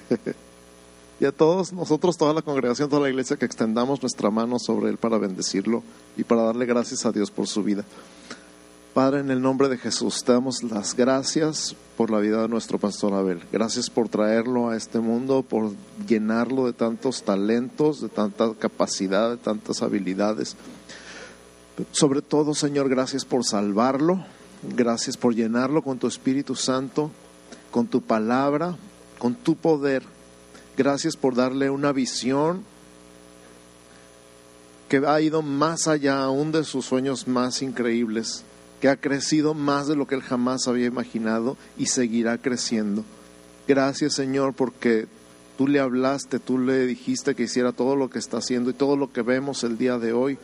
y 1.20 1.26
a 1.26 1.32
todos 1.32 1.72
nosotros, 1.72 2.18
toda 2.18 2.34
la 2.34 2.42
congregación, 2.42 2.90
toda 2.90 3.04
la 3.04 3.10
iglesia, 3.10 3.38
que 3.38 3.46
extendamos 3.46 4.02
nuestra 4.02 4.32
mano 4.32 4.58
sobre 4.58 4.90
él 4.90 4.98
para 4.98 5.20
bendecirlo 5.20 5.84
y 6.18 6.24
para 6.24 6.42
darle 6.46 6.66
gracias 6.66 7.06
a 7.06 7.12
Dios 7.12 7.30
por 7.30 7.46
su 7.46 7.62
vida. 7.62 7.86
Padre, 8.96 9.20
en 9.20 9.30
el 9.30 9.42
nombre 9.42 9.68
de 9.68 9.78
Jesús, 9.78 10.24
te 10.24 10.32
damos 10.32 10.64
las 10.64 10.96
gracias 10.96 11.76
por 11.98 12.12
la 12.12 12.20
vida 12.20 12.42
de 12.44 12.48
nuestro 12.48 12.78
pastor 12.78 13.14
Abel. 13.14 13.42
Gracias 13.52 13.90
por 13.90 14.08
traerlo 14.08 14.70
a 14.70 14.78
este 14.78 15.02
mundo, 15.02 15.44
por 15.44 15.74
llenarlo 16.08 16.66
de 16.66 16.72
tantos 16.72 17.24
talentos, 17.24 18.00
de 18.00 18.08
tanta 18.08 18.54
capacidad, 18.58 19.32
de 19.32 19.36
tantas 19.36 19.82
habilidades. 19.82 20.56
Sobre 21.92 22.22
todo, 22.22 22.56
Señor, 22.56 22.88
gracias 22.88 23.26
por 23.26 23.44
salvarlo. 23.44 24.24
Gracias 24.64 25.18
por 25.18 25.36
llenarlo 25.36 25.82
con 25.82 26.00
tu 26.00 26.08
Espíritu 26.08 26.56
Santo, 26.56 27.12
con 27.72 27.88
tu 27.88 28.00
palabra, 28.00 28.78
con 29.20 29.36
tu 29.36 29.58
poder. 29.58 30.04
Gracias 30.78 31.18
por 31.18 31.36
darle 31.36 31.70
una 31.70 31.92
visión 31.92 32.64
que 34.88 35.06
ha 35.06 35.20
ido 35.20 35.42
más 35.42 35.90
allá 35.90 36.24
aún 36.24 36.54
de 36.54 36.64
sus 36.64 36.86
sueños 36.86 37.28
más 37.28 37.62
increíbles 37.62 38.46
que 38.80 38.90
ha 38.90 38.98
crecido 38.98 39.54
más 39.54 39.88
de 39.88 39.96
lo 39.96 40.08
que 40.08 40.16
él 40.16 40.22
jamás 40.22 40.68
había 40.68 40.86
imaginado 40.86 41.58
y 41.78 41.88
seguirá 41.88 42.38
creciendo. 42.38 43.04
Gracias 43.68 44.14
Señor 44.14 44.54
porque 44.54 45.08
tú 45.58 45.68
le 45.68 45.80
hablaste, 45.80 46.40
tú 46.40 46.60
le 46.60 46.86
dijiste 46.86 47.36
que 47.36 47.44
hiciera 47.44 47.72
todo 47.72 47.96
lo 47.96 48.10
que 48.10 48.20
está 48.20 48.38
haciendo 48.38 48.70
y 48.70 48.74
todo 48.74 48.98
lo 48.98 49.12
que 49.12 49.22
vemos 49.22 49.64
el 49.64 49.78
día 49.78 49.98
de 49.98 50.14
hoy. 50.14 50.38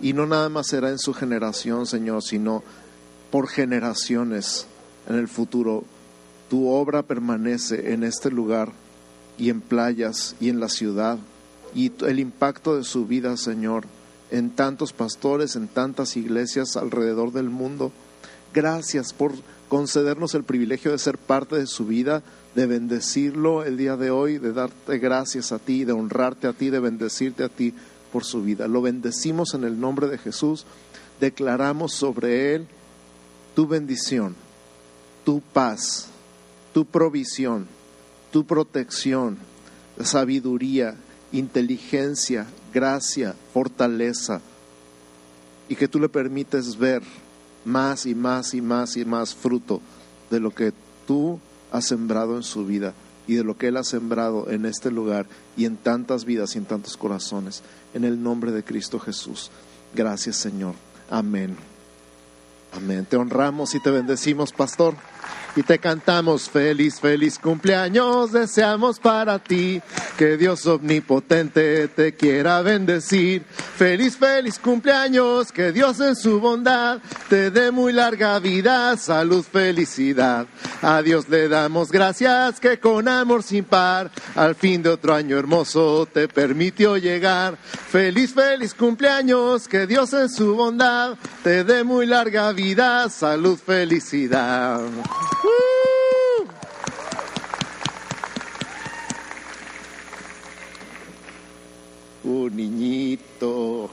Y 0.00 0.12
no 0.12 0.26
nada 0.26 0.48
más 0.48 0.68
será 0.68 0.90
en 0.90 0.98
su 0.98 1.12
generación, 1.12 1.86
Señor, 1.86 2.22
sino 2.22 2.62
por 3.30 3.48
generaciones 3.48 4.66
en 5.08 5.16
el 5.16 5.28
futuro. 5.28 5.84
Tu 6.48 6.68
obra 6.68 7.02
permanece 7.02 7.92
en 7.92 8.02
este 8.04 8.30
lugar 8.30 8.72
y 9.38 9.50
en 9.50 9.60
playas 9.60 10.36
y 10.40 10.48
en 10.48 10.60
la 10.60 10.68
ciudad. 10.68 11.18
Y 11.74 11.92
el 12.04 12.18
impacto 12.18 12.76
de 12.76 12.84
su 12.84 13.06
vida, 13.06 13.36
Señor, 13.36 13.84
en 14.30 14.50
tantos 14.50 14.92
pastores, 14.92 15.56
en 15.56 15.68
tantas 15.68 16.16
iglesias 16.16 16.76
alrededor 16.76 17.32
del 17.32 17.50
mundo. 17.50 17.92
Gracias 18.52 19.12
por 19.12 19.32
concedernos 19.68 20.34
el 20.34 20.44
privilegio 20.44 20.90
de 20.90 20.98
ser 20.98 21.18
parte 21.18 21.56
de 21.56 21.66
su 21.66 21.86
vida, 21.86 22.22
de 22.54 22.66
bendecirlo 22.66 23.64
el 23.64 23.76
día 23.76 23.96
de 23.96 24.10
hoy, 24.10 24.38
de 24.38 24.52
darte 24.52 24.98
gracias 24.98 25.52
a 25.52 25.58
ti, 25.58 25.84
de 25.84 25.92
honrarte 25.92 26.48
a 26.48 26.52
ti, 26.52 26.70
de 26.70 26.80
bendecirte 26.80 27.44
a 27.44 27.48
ti 27.48 27.72
por 28.12 28.24
su 28.24 28.42
vida. 28.42 28.66
Lo 28.66 28.82
bendecimos 28.82 29.54
en 29.54 29.64
el 29.64 29.78
nombre 29.78 30.08
de 30.08 30.18
Jesús, 30.18 30.66
declaramos 31.20 31.92
sobre 31.92 32.54
él 32.54 32.66
tu 33.54 33.66
bendición, 33.68 34.34
tu 35.24 35.40
paz, 35.40 36.08
tu 36.72 36.84
provisión, 36.84 37.66
tu 38.32 38.44
protección, 38.44 39.38
sabiduría, 40.02 40.96
inteligencia, 41.32 42.46
gracia, 42.72 43.34
fortaleza, 43.52 44.40
y 45.68 45.76
que 45.76 45.88
tú 45.88 46.00
le 46.00 46.08
permites 46.08 46.76
ver 46.76 47.02
más 47.64 48.06
y 48.06 48.14
más 48.14 48.54
y 48.54 48.60
más 48.60 48.96
y 48.96 49.04
más 49.04 49.34
fruto 49.34 49.80
de 50.30 50.40
lo 50.40 50.50
que 50.50 50.72
tú 51.06 51.38
has 51.70 51.86
sembrado 51.86 52.36
en 52.36 52.42
su 52.42 52.66
vida 52.66 52.94
y 53.26 53.34
de 53.34 53.44
lo 53.44 53.56
que 53.56 53.68
Él 53.68 53.76
ha 53.76 53.84
sembrado 53.84 54.50
en 54.50 54.66
este 54.66 54.90
lugar 54.90 55.26
y 55.56 55.66
en 55.66 55.76
tantas 55.76 56.24
vidas 56.24 56.54
y 56.54 56.58
en 56.58 56.64
tantos 56.64 56.96
corazones. 56.96 57.62
En 57.94 58.04
el 58.04 58.20
nombre 58.20 58.50
de 58.50 58.64
Cristo 58.64 58.98
Jesús. 58.98 59.50
Gracias 59.94 60.36
Señor. 60.36 60.74
Amén. 61.08 61.56
Amén. 62.72 63.06
Te 63.08 63.16
honramos 63.16 63.74
y 63.74 63.80
te 63.80 63.90
bendecimos, 63.90 64.52
pastor 64.52 64.96
y 65.56 65.62
te 65.62 65.78
cantamos 65.78 66.48
feliz, 66.48 67.00
feliz 67.00 67.38
cumpleaños, 67.38 68.32
deseamos 68.32 69.00
para 69.00 69.38
ti 69.38 69.80
que 70.16 70.36
Dios 70.36 70.66
omnipotente 70.66 71.88
te 71.88 72.14
quiera 72.14 72.62
bendecir. 72.62 73.42
Feliz, 73.76 74.16
feliz 74.16 74.58
cumpleaños, 74.58 75.50
que 75.52 75.72
Dios 75.72 75.98
en 76.00 76.14
su 76.14 76.40
bondad 76.40 77.00
te 77.28 77.50
dé 77.50 77.70
muy 77.70 77.92
larga 77.92 78.38
vida, 78.38 78.96
salud, 78.96 79.44
felicidad. 79.44 80.46
A 80.82 81.02
Dios 81.02 81.28
le 81.28 81.48
damos 81.48 81.90
gracias 81.90 82.60
que 82.60 82.78
con 82.78 83.08
amor 83.08 83.42
sin 83.42 83.64
par, 83.64 84.10
al 84.34 84.54
fin 84.54 84.82
de 84.82 84.90
otro 84.90 85.14
año 85.14 85.38
hermoso 85.38 86.06
te 86.06 86.28
permitió 86.28 86.96
llegar. 86.96 87.56
Feliz, 87.56 88.34
feliz 88.34 88.74
cumpleaños, 88.74 89.68
que 89.68 89.86
Dios 89.86 90.12
en 90.12 90.28
su 90.28 90.54
bondad 90.54 91.16
te 91.42 91.64
dé 91.64 91.84
muy 91.84 92.06
larga 92.06 92.52
vida, 92.52 93.08
salud, 93.08 93.58
felicidad. 93.58 94.80
Un 95.42 96.50
uh, 102.24 102.50
niñito. 102.50 103.90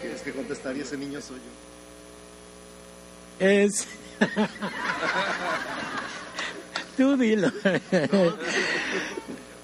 Tienes 0.00 0.22
que 0.22 0.32
contestar 0.32 0.76
y 0.76 0.82
ese 0.82 0.96
niño 0.96 1.20
soy 1.20 1.38
yo. 1.38 1.50
Es. 3.44 3.88
Tú 6.96 7.16
dilo. 7.16 7.50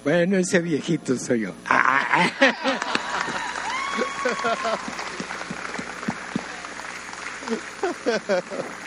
bueno, 0.02 0.38
ese 0.38 0.58
viejito 0.60 1.16
soy 1.16 1.42
yo. 1.42 1.54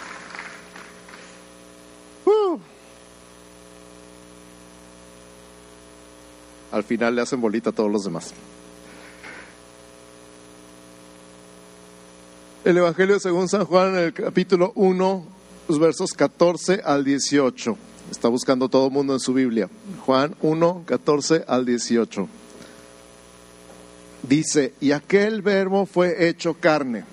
Al 6.72 6.84
final 6.84 7.16
le 7.16 7.22
hacen 7.22 7.40
bolita 7.40 7.70
a 7.70 7.74
todos 7.74 7.92
los 7.92 8.04
demás. 8.04 8.34
El 12.66 12.78
Evangelio 12.78 13.20
según 13.20 13.48
San 13.48 13.66
Juan 13.66 13.90
en 13.90 14.06
el 14.06 14.14
capítulo 14.14 14.72
1, 14.76 15.26
los 15.68 15.80
versos 15.80 16.14
14 16.14 16.82
al 16.84 17.04
18. 17.04 17.78
Está 18.10 18.30
buscando 18.30 18.70
todo 18.70 18.88
el 18.88 18.92
mundo 18.92 19.14
en 19.14 19.20
su 19.20 19.34
Biblia. 19.34 19.70
Juan 20.06 20.36
1, 20.42 20.84
14 20.86 21.46
al 21.48 21.66
18. 21.66 22.28
Dice, 24.24 24.74
y 24.80 24.94
aquel 24.94 25.42
verbo 25.42 25.86
fue 25.86 26.28
hecho 26.28 26.56
carne 26.56 27.13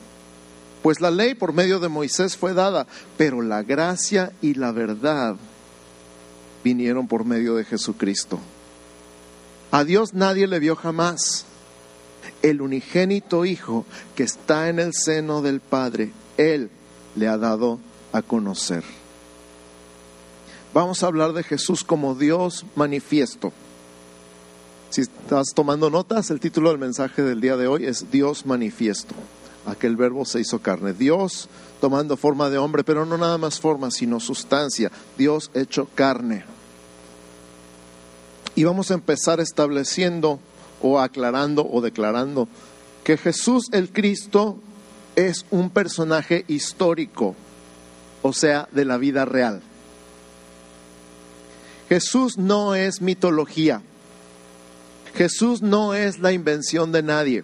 Pues 0.81 0.99
la 0.99 1.11
ley 1.11 1.35
por 1.35 1.53
medio 1.53 1.79
de 1.79 1.89
Moisés 1.89 2.37
fue 2.37 2.53
dada, 2.53 2.87
pero 3.17 3.41
la 3.41 3.61
gracia 3.63 4.31
y 4.41 4.55
la 4.55 4.71
verdad 4.71 5.35
vinieron 6.63 7.07
por 7.07 7.25
medio 7.25 7.55
de 7.55 7.65
Jesucristo. 7.65 8.39
A 9.71 9.83
Dios 9.83 10.13
nadie 10.13 10.47
le 10.47 10.59
vio 10.59 10.75
jamás. 10.75 11.45
El 12.41 12.61
unigénito 12.61 13.45
Hijo 13.45 13.85
que 14.15 14.23
está 14.23 14.69
en 14.69 14.79
el 14.79 14.93
seno 14.93 15.41
del 15.41 15.59
Padre, 15.59 16.11
Él 16.37 16.69
le 17.15 17.27
ha 17.27 17.37
dado 17.37 17.79
a 18.11 18.21
conocer. 18.21 18.83
Vamos 20.73 21.03
a 21.03 21.07
hablar 21.07 21.33
de 21.33 21.43
Jesús 21.43 21.83
como 21.83 22.15
Dios 22.15 22.65
manifiesto. 22.75 23.51
Si 24.89 25.01
estás 25.01 25.53
tomando 25.53 25.89
notas, 25.89 26.29
el 26.31 26.39
título 26.39 26.69
del 26.69 26.77
mensaje 26.77 27.21
del 27.21 27.41
día 27.41 27.55
de 27.55 27.67
hoy 27.67 27.85
es 27.85 28.11
Dios 28.11 28.45
manifiesto. 28.45 29.15
Aquel 29.65 29.95
verbo 29.95 30.25
se 30.25 30.39
hizo 30.39 30.59
carne. 30.59 30.93
Dios 30.93 31.49
tomando 31.79 32.17
forma 32.17 32.49
de 32.49 32.57
hombre, 32.57 32.83
pero 32.83 33.05
no 33.05 33.17
nada 33.17 33.37
más 33.37 33.59
forma, 33.59 33.91
sino 33.91 34.19
sustancia. 34.19 34.91
Dios 35.17 35.51
hecho 35.53 35.87
carne. 35.95 36.43
Y 38.55 38.63
vamos 38.63 38.91
a 38.91 38.95
empezar 38.95 39.39
estableciendo 39.39 40.39
o 40.81 40.99
aclarando 40.99 41.67
o 41.69 41.81
declarando 41.81 42.47
que 43.03 43.17
Jesús 43.17 43.65
el 43.71 43.91
Cristo 43.91 44.57
es 45.15 45.45
un 45.51 45.69
personaje 45.69 46.45
histórico, 46.47 47.35
o 48.21 48.33
sea, 48.33 48.67
de 48.71 48.85
la 48.85 48.97
vida 48.97 49.25
real. 49.25 49.61
Jesús 51.89 52.37
no 52.37 52.75
es 52.75 53.01
mitología. 53.01 53.81
Jesús 55.13 55.61
no 55.61 55.93
es 55.93 56.19
la 56.19 56.31
invención 56.31 56.91
de 56.91 57.03
nadie. 57.03 57.43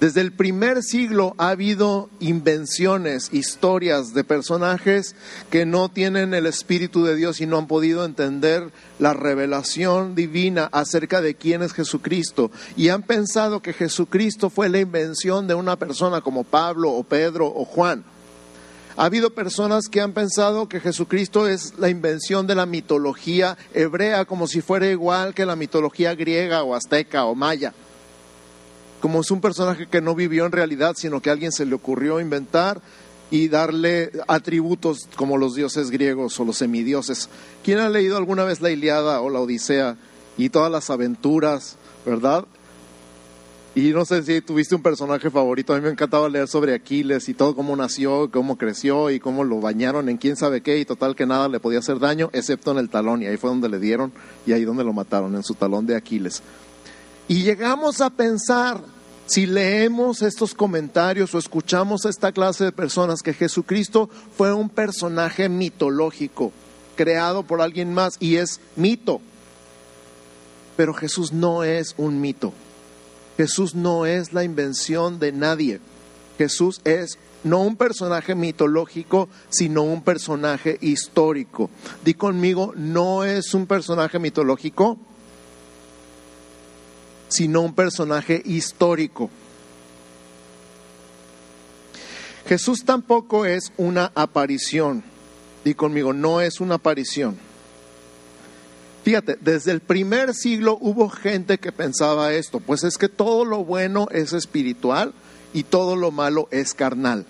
Desde 0.00 0.22
el 0.22 0.32
primer 0.32 0.82
siglo 0.82 1.34
ha 1.36 1.50
habido 1.50 2.08
invenciones, 2.20 3.28
historias 3.34 4.14
de 4.14 4.24
personajes 4.24 5.14
que 5.50 5.66
no 5.66 5.90
tienen 5.90 6.32
el 6.32 6.46
Espíritu 6.46 7.04
de 7.04 7.14
Dios 7.16 7.42
y 7.42 7.46
no 7.46 7.58
han 7.58 7.66
podido 7.66 8.06
entender 8.06 8.70
la 8.98 9.12
revelación 9.12 10.14
divina 10.14 10.70
acerca 10.72 11.20
de 11.20 11.34
quién 11.34 11.60
es 11.60 11.74
Jesucristo. 11.74 12.50
Y 12.78 12.88
han 12.88 13.02
pensado 13.02 13.60
que 13.60 13.74
Jesucristo 13.74 14.48
fue 14.48 14.70
la 14.70 14.78
invención 14.78 15.46
de 15.46 15.52
una 15.52 15.76
persona 15.76 16.22
como 16.22 16.44
Pablo 16.44 16.92
o 16.92 17.04
Pedro 17.04 17.48
o 17.48 17.66
Juan. 17.66 18.02
Ha 18.96 19.04
habido 19.04 19.34
personas 19.34 19.88
que 19.90 20.00
han 20.00 20.14
pensado 20.14 20.66
que 20.66 20.80
Jesucristo 20.80 21.46
es 21.46 21.74
la 21.78 21.90
invención 21.90 22.46
de 22.46 22.54
la 22.54 22.64
mitología 22.64 23.58
hebrea 23.74 24.24
como 24.24 24.46
si 24.46 24.62
fuera 24.62 24.86
igual 24.86 25.34
que 25.34 25.44
la 25.44 25.56
mitología 25.56 26.14
griega 26.14 26.62
o 26.62 26.74
azteca 26.74 27.26
o 27.26 27.34
maya 27.34 27.74
como 29.00 29.20
es 29.20 29.30
un 29.30 29.40
personaje 29.40 29.86
que 29.86 30.00
no 30.00 30.14
vivió 30.14 30.46
en 30.46 30.52
realidad, 30.52 30.94
sino 30.96 31.20
que 31.20 31.30
a 31.30 31.32
alguien 31.32 31.52
se 31.52 31.66
le 31.66 31.74
ocurrió 31.74 32.20
inventar 32.20 32.80
y 33.30 33.48
darle 33.48 34.10
atributos 34.26 35.08
como 35.16 35.38
los 35.38 35.54
dioses 35.54 35.90
griegos 35.90 36.38
o 36.38 36.44
los 36.44 36.58
semidioses. 36.58 37.28
¿Quién 37.64 37.78
ha 37.78 37.88
leído 37.88 38.16
alguna 38.16 38.44
vez 38.44 38.60
la 38.60 38.70
Iliada 38.70 39.20
o 39.20 39.30
la 39.30 39.40
Odisea 39.40 39.96
y 40.36 40.50
todas 40.50 40.70
las 40.70 40.90
aventuras, 40.90 41.76
verdad? 42.04 42.44
Y 43.72 43.90
no 43.90 44.04
sé 44.04 44.24
si 44.24 44.40
tuviste 44.40 44.74
un 44.74 44.82
personaje 44.82 45.30
favorito, 45.30 45.72
a 45.72 45.76
mí 45.76 45.82
me 45.82 45.90
encantaba 45.90 46.28
leer 46.28 46.48
sobre 46.48 46.74
Aquiles 46.74 47.28
y 47.28 47.34
todo 47.34 47.54
cómo 47.54 47.76
nació, 47.76 48.28
cómo 48.32 48.58
creció 48.58 49.10
y 49.10 49.20
cómo 49.20 49.44
lo 49.44 49.60
bañaron 49.60 50.08
en 50.08 50.16
quién 50.16 50.36
sabe 50.36 50.60
qué 50.60 50.78
y 50.78 50.84
total 50.84 51.14
que 51.14 51.24
nada 51.24 51.48
le 51.48 51.60
podía 51.60 51.78
hacer 51.78 52.00
daño 52.00 52.30
excepto 52.32 52.72
en 52.72 52.78
el 52.78 52.90
talón 52.90 53.22
y 53.22 53.26
ahí 53.26 53.36
fue 53.36 53.50
donde 53.50 53.68
le 53.68 53.78
dieron 53.78 54.12
y 54.44 54.52
ahí 54.52 54.64
donde 54.64 54.82
lo 54.82 54.92
mataron, 54.92 55.36
en 55.36 55.44
su 55.44 55.54
talón 55.54 55.86
de 55.86 55.94
Aquiles. 55.94 56.42
Y 57.30 57.44
llegamos 57.44 58.00
a 58.00 58.10
pensar, 58.10 58.82
si 59.26 59.46
leemos 59.46 60.20
estos 60.20 60.52
comentarios 60.52 61.32
o 61.32 61.38
escuchamos 61.38 62.04
a 62.04 62.08
esta 62.08 62.32
clase 62.32 62.64
de 62.64 62.72
personas, 62.72 63.22
que 63.22 63.34
Jesucristo 63.34 64.10
fue 64.36 64.52
un 64.52 64.68
personaje 64.68 65.48
mitológico, 65.48 66.50
creado 66.96 67.44
por 67.44 67.60
alguien 67.60 67.94
más 67.94 68.16
y 68.18 68.34
es 68.34 68.58
mito. 68.74 69.20
Pero 70.76 70.92
Jesús 70.92 71.32
no 71.32 71.62
es 71.62 71.94
un 71.98 72.20
mito. 72.20 72.52
Jesús 73.36 73.76
no 73.76 74.06
es 74.06 74.32
la 74.32 74.42
invención 74.42 75.20
de 75.20 75.30
nadie. 75.30 75.78
Jesús 76.36 76.80
es 76.82 77.16
no 77.44 77.60
un 77.60 77.76
personaje 77.76 78.34
mitológico, 78.34 79.28
sino 79.50 79.84
un 79.84 80.02
personaje 80.02 80.78
histórico. 80.80 81.70
Di 82.04 82.14
conmigo, 82.14 82.72
no 82.74 83.22
es 83.22 83.54
un 83.54 83.68
personaje 83.68 84.18
mitológico, 84.18 84.98
sino 87.30 87.62
un 87.62 87.74
personaje 87.74 88.42
histórico. 88.44 89.30
Jesús 92.46 92.84
tampoco 92.84 93.46
es 93.46 93.72
una 93.76 94.12
aparición. 94.14 95.02
Di 95.64 95.74
conmigo, 95.74 96.12
no 96.12 96.40
es 96.40 96.60
una 96.60 96.76
aparición. 96.76 97.38
Fíjate, 99.04 99.38
desde 99.40 99.70
el 99.70 99.80
primer 99.80 100.34
siglo 100.34 100.76
hubo 100.80 101.08
gente 101.08 101.58
que 101.58 101.72
pensaba 101.72 102.34
esto, 102.34 102.60
pues 102.60 102.84
es 102.84 102.98
que 102.98 103.08
todo 103.08 103.44
lo 103.44 103.64
bueno 103.64 104.08
es 104.10 104.32
espiritual 104.32 105.14
y 105.54 105.62
todo 105.62 105.96
lo 105.96 106.10
malo 106.10 106.48
es 106.50 106.74
carnal. 106.74 107.24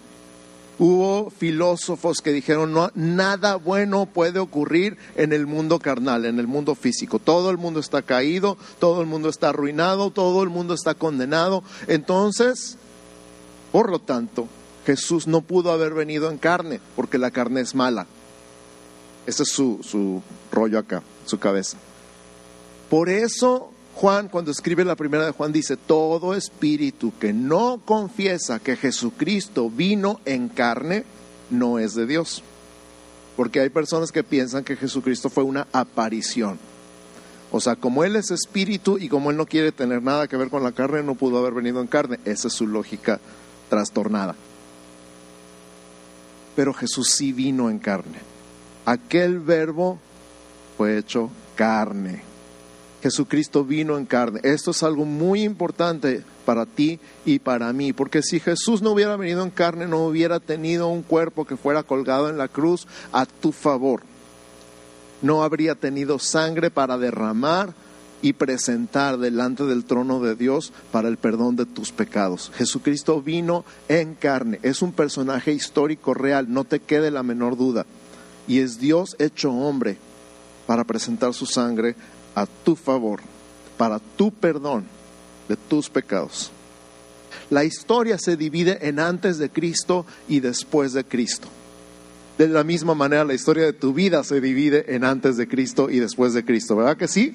Hubo 0.82 1.28
filósofos 1.28 2.22
que 2.22 2.32
dijeron, 2.32 2.72
no, 2.72 2.90
nada 2.94 3.56
bueno 3.56 4.06
puede 4.06 4.38
ocurrir 4.38 4.96
en 5.14 5.34
el 5.34 5.46
mundo 5.46 5.78
carnal, 5.78 6.24
en 6.24 6.38
el 6.38 6.46
mundo 6.46 6.74
físico. 6.74 7.18
Todo 7.18 7.50
el 7.50 7.58
mundo 7.58 7.80
está 7.80 8.00
caído, 8.00 8.56
todo 8.78 9.02
el 9.02 9.06
mundo 9.06 9.28
está 9.28 9.50
arruinado, 9.50 10.10
todo 10.10 10.42
el 10.42 10.48
mundo 10.48 10.72
está 10.72 10.94
condenado. 10.94 11.62
Entonces, 11.86 12.78
por 13.72 13.90
lo 13.90 13.98
tanto, 13.98 14.48
Jesús 14.86 15.26
no 15.26 15.42
pudo 15.42 15.70
haber 15.70 15.92
venido 15.92 16.30
en 16.30 16.38
carne, 16.38 16.80
porque 16.96 17.18
la 17.18 17.30
carne 17.30 17.60
es 17.60 17.74
mala. 17.74 18.06
Ese 19.26 19.42
es 19.42 19.50
su, 19.50 19.80
su 19.82 20.22
rollo 20.50 20.78
acá, 20.78 21.02
su 21.26 21.38
cabeza. 21.38 21.76
Por 22.88 23.10
eso 23.10 23.70
Juan, 24.00 24.28
cuando 24.28 24.50
escribe 24.50 24.82
la 24.82 24.96
primera 24.96 25.26
de 25.26 25.32
Juan, 25.32 25.52
dice, 25.52 25.76
todo 25.76 26.34
espíritu 26.34 27.12
que 27.20 27.34
no 27.34 27.82
confiesa 27.84 28.58
que 28.58 28.74
Jesucristo 28.74 29.68
vino 29.68 30.22
en 30.24 30.48
carne, 30.48 31.04
no 31.50 31.78
es 31.78 31.94
de 31.94 32.06
Dios. 32.06 32.42
Porque 33.36 33.60
hay 33.60 33.68
personas 33.68 34.10
que 34.10 34.24
piensan 34.24 34.64
que 34.64 34.76
Jesucristo 34.76 35.28
fue 35.28 35.44
una 35.44 35.66
aparición. 35.74 36.58
O 37.52 37.60
sea, 37.60 37.76
como 37.76 38.02
Él 38.02 38.16
es 38.16 38.30
espíritu 38.30 38.96
y 38.96 39.10
como 39.10 39.30
Él 39.30 39.36
no 39.36 39.44
quiere 39.44 39.70
tener 39.70 40.02
nada 40.02 40.28
que 40.28 40.38
ver 40.38 40.48
con 40.48 40.62
la 40.62 40.72
carne, 40.72 41.02
no 41.02 41.14
pudo 41.14 41.36
haber 41.36 41.52
venido 41.52 41.82
en 41.82 41.86
carne. 41.86 42.20
Esa 42.24 42.48
es 42.48 42.54
su 42.54 42.66
lógica 42.66 43.20
trastornada. 43.68 44.34
Pero 46.56 46.72
Jesús 46.72 47.10
sí 47.10 47.34
vino 47.34 47.68
en 47.68 47.78
carne. 47.78 48.20
Aquel 48.86 49.40
verbo 49.40 49.98
fue 50.78 50.96
hecho 50.96 51.28
carne 51.54 52.29
Jesucristo 53.02 53.64
vino 53.64 53.96
en 53.96 54.06
carne. 54.06 54.40
Esto 54.42 54.72
es 54.72 54.82
algo 54.82 55.04
muy 55.04 55.42
importante 55.42 56.22
para 56.44 56.66
ti 56.66 57.00
y 57.24 57.38
para 57.38 57.72
mí, 57.72 57.92
porque 57.92 58.22
si 58.22 58.40
Jesús 58.40 58.82
no 58.82 58.90
hubiera 58.90 59.16
venido 59.16 59.42
en 59.42 59.50
carne, 59.50 59.86
no 59.86 60.04
hubiera 60.04 60.40
tenido 60.40 60.88
un 60.88 61.02
cuerpo 61.02 61.46
que 61.46 61.56
fuera 61.56 61.82
colgado 61.82 62.28
en 62.28 62.38
la 62.38 62.48
cruz 62.48 62.86
a 63.12 63.26
tu 63.26 63.52
favor. 63.52 64.02
No 65.22 65.42
habría 65.42 65.74
tenido 65.74 66.18
sangre 66.18 66.70
para 66.70 66.98
derramar 66.98 67.74
y 68.22 68.34
presentar 68.34 69.18
delante 69.18 69.64
del 69.64 69.84
trono 69.84 70.20
de 70.20 70.34
Dios 70.34 70.72
para 70.92 71.08
el 71.08 71.16
perdón 71.16 71.56
de 71.56 71.66
tus 71.66 71.92
pecados. 71.92 72.50
Jesucristo 72.54 73.22
vino 73.22 73.64
en 73.88 74.14
carne, 74.14 74.60
es 74.62 74.82
un 74.82 74.92
personaje 74.92 75.52
histórico 75.52 76.14
real, 76.14 76.52
no 76.52 76.64
te 76.64 76.80
quede 76.80 77.10
la 77.10 77.22
menor 77.22 77.56
duda. 77.56 77.86
Y 78.46 78.60
es 78.60 78.78
Dios 78.78 79.16
hecho 79.18 79.52
hombre 79.52 79.96
para 80.66 80.84
presentar 80.84 81.34
su 81.34 81.46
sangre 81.46 81.96
a 82.34 82.46
tu 82.46 82.76
favor, 82.76 83.20
para 83.76 83.98
tu 84.16 84.30
perdón 84.30 84.84
de 85.48 85.56
tus 85.56 85.88
pecados. 85.88 86.50
La 87.50 87.64
historia 87.64 88.18
se 88.18 88.36
divide 88.36 88.78
en 88.88 89.00
antes 89.00 89.38
de 89.38 89.50
Cristo 89.50 90.06
y 90.28 90.40
después 90.40 90.92
de 90.92 91.04
Cristo. 91.04 91.48
De 92.38 92.48
la 92.48 92.64
misma 92.64 92.94
manera, 92.94 93.24
la 93.24 93.34
historia 93.34 93.64
de 93.64 93.72
tu 93.72 93.92
vida 93.92 94.24
se 94.24 94.40
divide 94.40 94.94
en 94.94 95.04
antes 95.04 95.36
de 95.36 95.48
Cristo 95.48 95.90
y 95.90 95.98
después 95.98 96.32
de 96.32 96.44
Cristo, 96.44 96.76
¿verdad 96.76 96.96
que 96.96 97.08
sí? 97.08 97.34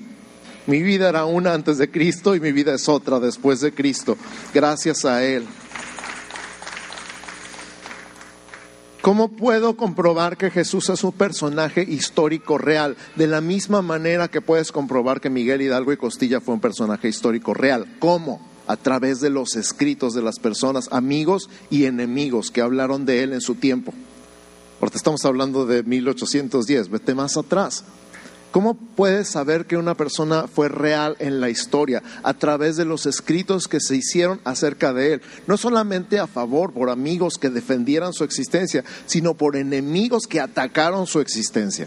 Mi 0.67 0.81
vida 0.81 1.09
era 1.09 1.25
una 1.25 1.53
antes 1.53 1.77
de 1.77 1.91
Cristo 1.91 2.35
y 2.35 2.39
mi 2.39 2.51
vida 2.51 2.73
es 2.73 2.89
otra 2.89 3.19
después 3.19 3.59
de 3.61 3.71
Cristo, 3.71 4.17
gracias 4.53 5.05
a 5.05 5.23
Él. 5.23 5.45
¿Cómo 9.05 9.27
puedo 9.27 9.77
comprobar 9.77 10.35
que 10.35 10.49
Jesús 10.49 10.89
es 10.89 11.03
un 11.03 11.11
personaje 11.11 11.83
histórico 11.87 12.57
real? 12.57 12.97
De 13.15 13.27
la 13.27 13.39
misma 13.39 13.83
manera 13.83 14.29
que 14.29 14.41
puedes 14.41 14.71
comprobar 14.71 15.21
que 15.21 15.29
Miguel 15.29 15.61
Hidalgo 15.61 15.93
y 15.93 15.97
Costilla 15.97 16.41
fue 16.41 16.55
un 16.55 16.59
personaje 16.59 17.07
histórico 17.07 17.53
real. 17.53 17.85
¿Cómo? 17.99 18.41
A 18.65 18.77
través 18.77 19.21
de 19.21 19.29
los 19.29 19.57
escritos 19.57 20.15
de 20.15 20.23
las 20.23 20.39
personas, 20.39 20.89
amigos 20.91 21.51
y 21.69 21.85
enemigos 21.85 22.49
que 22.49 22.61
hablaron 22.61 23.05
de 23.05 23.21
él 23.21 23.33
en 23.33 23.41
su 23.41 23.53
tiempo. 23.53 23.93
Porque 24.79 24.97
estamos 24.97 25.23
hablando 25.23 25.67
de 25.67 25.83
1810, 25.83 26.89
vete 26.89 27.13
más 27.13 27.37
atrás. 27.37 27.83
¿Cómo 28.55 28.75
puedes 28.75 29.27
saber 29.27 29.65
que 29.65 29.75
una 29.75 29.95
persona 29.95 30.47
fue 30.47 30.69
real 30.69 31.17
en 31.19 31.41
la 31.41 31.49
historia? 31.49 32.01
A 32.23 32.33
través 32.35 32.77
de 32.77 32.85
los 32.85 33.05
escritos 33.05 33.67
que 33.67 33.81
se 33.81 33.97
hicieron 33.97 34.39
acerca 34.45 34.93
de 34.93 35.11
él. 35.11 35.21
No 35.45 35.57
solamente 35.57 36.19
a 36.19 36.25
favor, 36.25 36.71
por 36.71 36.89
amigos 36.89 37.37
que 37.37 37.49
defendieran 37.49 38.13
su 38.13 38.23
existencia, 38.23 38.85
sino 39.07 39.33
por 39.33 39.57
enemigos 39.57 40.25
que 40.25 40.39
atacaron 40.39 41.05
su 41.05 41.19
existencia. 41.19 41.85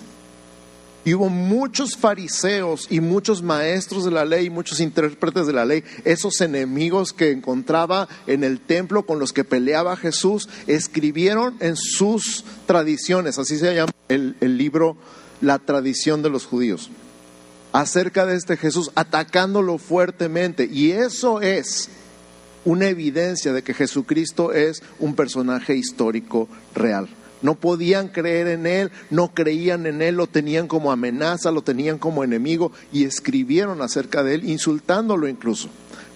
Y 1.07 1.15
hubo 1.15 1.31
muchos 1.31 1.97
fariseos 1.97 2.87
y 2.91 3.01
muchos 3.01 3.43
maestros 3.43 4.05
de 4.05 4.11
la 4.11 4.27
ley, 4.27 4.51
muchos 4.51 4.79
intérpretes 4.81 5.47
de 5.47 5.55
la 5.55 5.65
ley, 5.65 5.85
esos 6.05 6.39
enemigos 6.43 7.15
que 7.15 7.31
encontraba 7.31 8.09
en 8.27 8.45
el 8.45 8.61
templo 8.61 9.07
con 9.07 9.19
los 9.19 9.33
que 9.33 9.43
peleaba 9.43 9.97
Jesús, 9.97 10.51
escribieron 10.67 11.57
en 11.61 11.77
sus 11.77 12.45
tradiciones, 12.67 13.39
así 13.39 13.57
se 13.57 13.75
llama 13.75 13.93
el, 14.11 14.37
el 14.43 14.59
libro 14.59 14.99
la 15.41 15.59
tradición 15.59 16.23
de 16.23 16.31
los 16.31 16.47
judíos 16.47 16.91
acerca 17.73 18.27
de 18.27 18.37
este 18.37 18.57
Jesús, 18.57 18.91
atacándolo 18.95 19.79
fuertemente. 19.79 20.69
Y 20.71 20.93
eso 20.93 21.41
es 21.41 21.89
una 22.65 22.89
evidencia 22.89 23.53
de 23.53 23.63
que 23.63 23.75
Jesucristo 23.75 24.53
es 24.53 24.83
un 24.99 25.15
personaje 25.15 25.77
histórico 25.77 26.49
real. 26.75 27.09
No 27.41 27.55
podían 27.55 28.09
creer 28.09 28.49
en 28.49 28.67
Él, 28.67 28.91
no 29.11 29.33
creían 29.33 29.87
en 29.87 30.03
Él, 30.03 30.17
lo 30.17 30.27
tenían 30.27 30.67
como 30.67 30.91
amenaza, 30.91 31.53
lo 31.53 31.63
tenían 31.63 31.99
como 31.99 32.25
enemigo 32.25 32.73
y 32.93 33.05
escribieron 33.05 33.81
acerca 33.81 34.25
de 34.25 34.35
Él, 34.35 34.49
insultándolo 34.49 35.29
incluso. 35.29 35.69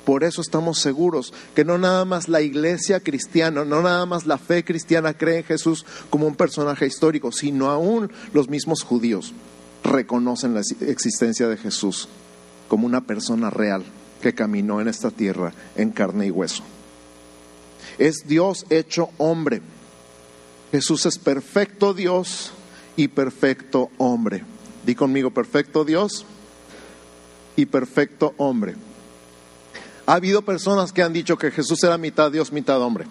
Por 0.04 0.24
eso 0.24 0.40
estamos 0.40 0.80
seguros 0.80 1.32
que 1.54 1.64
no 1.64 1.78
nada 1.78 2.04
más 2.04 2.28
la 2.28 2.40
iglesia 2.40 3.00
cristiana, 3.00 3.64
no 3.64 3.82
nada 3.82 4.04
más 4.04 4.26
la 4.26 4.38
fe 4.38 4.64
cristiana 4.64 5.14
cree 5.14 5.38
en 5.38 5.44
Jesús 5.44 5.86
como 6.10 6.26
un 6.26 6.34
personaje 6.34 6.86
histórico, 6.86 7.30
sino 7.30 7.70
aún 7.70 8.10
los 8.32 8.48
mismos 8.48 8.82
judíos 8.82 9.32
reconocen 9.84 10.54
la 10.54 10.62
existencia 10.80 11.48
de 11.48 11.56
Jesús 11.56 12.08
como 12.68 12.86
una 12.86 13.02
persona 13.02 13.50
real 13.50 13.84
que 14.20 14.34
caminó 14.34 14.80
en 14.80 14.88
esta 14.88 15.10
tierra 15.10 15.52
en 15.76 15.90
carne 15.90 16.26
y 16.26 16.30
hueso. 16.30 16.62
Es 17.98 18.26
Dios 18.26 18.66
hecho 18.70 19.10
hombre. 19.18 19.60
Jesús 20.70 21.06
es 21.06 21.18
perfecto 21.18 21.94
Dios 21.94 22.52
y 22.96 23.08
perfecto 23.08 23.90
hombre. 23.98 24.44
Di 24.86 24.94
conmigo, 24.94 25.30
perfecto 25.30 25.84
Dios 25.84 26.24
y 27.56 27.66
perfecto 27.66 28.34
hombre. 28.38 28.74
Ha 30.06 30.14
habido 30.14 30.42
personas 30.42 30.92
que 30.92 31.02
han 31.02 31.12
dicho 31.12 31.36
que 31.36 31.50
Jesús 31.50 31.82
era 31.84 31.98
mitad 31.98 32.30
Dios, 32.30 32.52
mitad 32.52 32.80
hombre. 32.80 33.06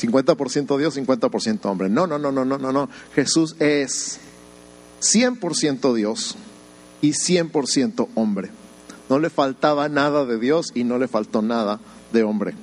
50% 0.00 0.78
Dios, 0.78 0.96
50% 0.96 1.64
hombre. 1.66 1.88
No, 1.88 2.06
no, 2.06 2.18
no, 2.18 2.32
no, 2.32 2.44
no, 2.44 2.58
no, 2.58 2.72
no. 2.72 2.88
Jesús 3.14 3.56
es 3.58 4.18
100% 5.00 5.94
Dios 5.94 6.36
y 7.02 7.10
100% 7.10 8.08
hombre. 8.14 8.50
No 9.08 9.18
le 9.18 9.30
faltaba 9.30 9.88
nada 9.88 10.24
de 10.24 10.38
Dios 10.38 10.68
y 10.74 10.84
no 10.84 10.98
le 10.98 11.08
faltó 11.08 11.42
nada 11.42 11.80
de 12.12 12.22
hombre. 12.22 12.54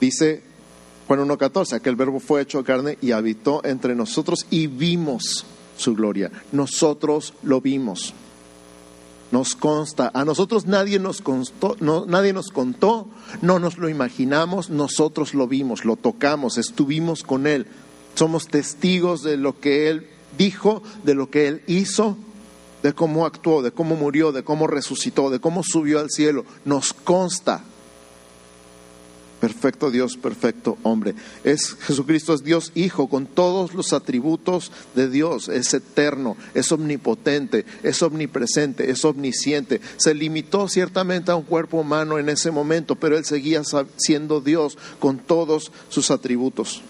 Dice 0.00 0.42
Juan 1.06 1.26
1.14, 1.26 1.72
aquel 1.74 1.96
verbo 1.96 2.20
fue 2.20 2.42
hecho 2.42 2.62
carne 2.62 2.98
y 3.00 3.12
habitó 3.12 3.64
entre 3.64 3.94
nosotros 3.94 4.46
y 4.50 4.66
vimos 4.66 5.44
su 5.76 5.94
gloria. 5.94 6.30
Nosotros 6.52 7.34
lo 7.42 7.60
vimos 7.60 8.14
nos 9.30 9.54
consta. 9.54 10.10
A 10.14 10.24
nosotros 10.24 10.66
nadie 10.66 10.98
nos, 10.98 11.20
constó, 11.20 11.76
no, 11.80 12.06
nadie 12.06 12.32
nos 12.32 12.48
contó, 12.50 13.08
no 13.42 13.58
nos 13.58 13.78
lo 13.78 13.88
imaginamos, 13.88 14.70
nosotros 14.70 15.34
lo 15.34 15.46
vimos, 15.46 15.84
lo 15.84 15.96
tocamos, 15.96 16.58
estuvimos 16.58 17.22
con 17.22 17.46
Él. 17.46 17.66
Somos 18.14 18.48
testigos 18.48 19.22
de 19.22 19.36
lo 19.36 19.60
que 19.60 19.88
Él 19.88 20.08
dijo, 20.36 20.82
de 21.04 21.14
lo 21.14 21.30
que 21.30 21.48
Él 21.48 21.62
hizo, 21.66 22.16
de 22.82 22.92
cómo 22.92 23.26
actuó, 23.26 23.62
de 23.62 23.72
cómo 23.72 23.96
murió, 23.96 24.32
de 24.32 24.42
cómo 24.42 24.66
resucitó, 24.66 25.30
de 25.30 25.40
cómo 25.40 25.62
subió 25.62 26.00
al 26.00 26.10
cielo. 26.10 26.44
Nos 26.64 26.92
consta. 26.92 27.62
Perfecto 29.40 29.90
Dios, 29.90 30.18
perfecto 30.18 30.76
hombre. 30.82 31.14
Es 31.44 31.74
Jesucristo 31.74 32.34
es 32.34 32.44
Dios 32.44 32.72
Hijo 32.74 33.08
con 33.08 33.24
todos 33.24 33.72
los 33.72 33.94
atributos 33.94 34.70
de 34.94 35.08
Dios. 35.08 35.48
Es 35.48 35.72
eterno, 35.72 36.36
es 36.52 36.70
omnipotente, 36.72 37.64
es 37.82 38.02
omnipresente, 38.02 38.90
es 38.90 39.02
omnisciente. 39.02 39.80
Se 39.96 40.12
limitó 40.12 40.68
ciertamente 40.68 41.30
a 41.30 41.36
un 41.36 41.44
cuerpo 41.44 41.78
humano 41.78 42.18
en 42.18 42.28
ese 42.28 42.50
momento, 42.50 42.96
pero 42.96 43.16
él 43.16 43.24
seguía 43.24 43.62
siendo 43.96 44.42
Dios 44.42 44.76
con 44.98 45.18
todos 45.18 45.72
sus 45.88 46.10
atributos. 46.10 46.82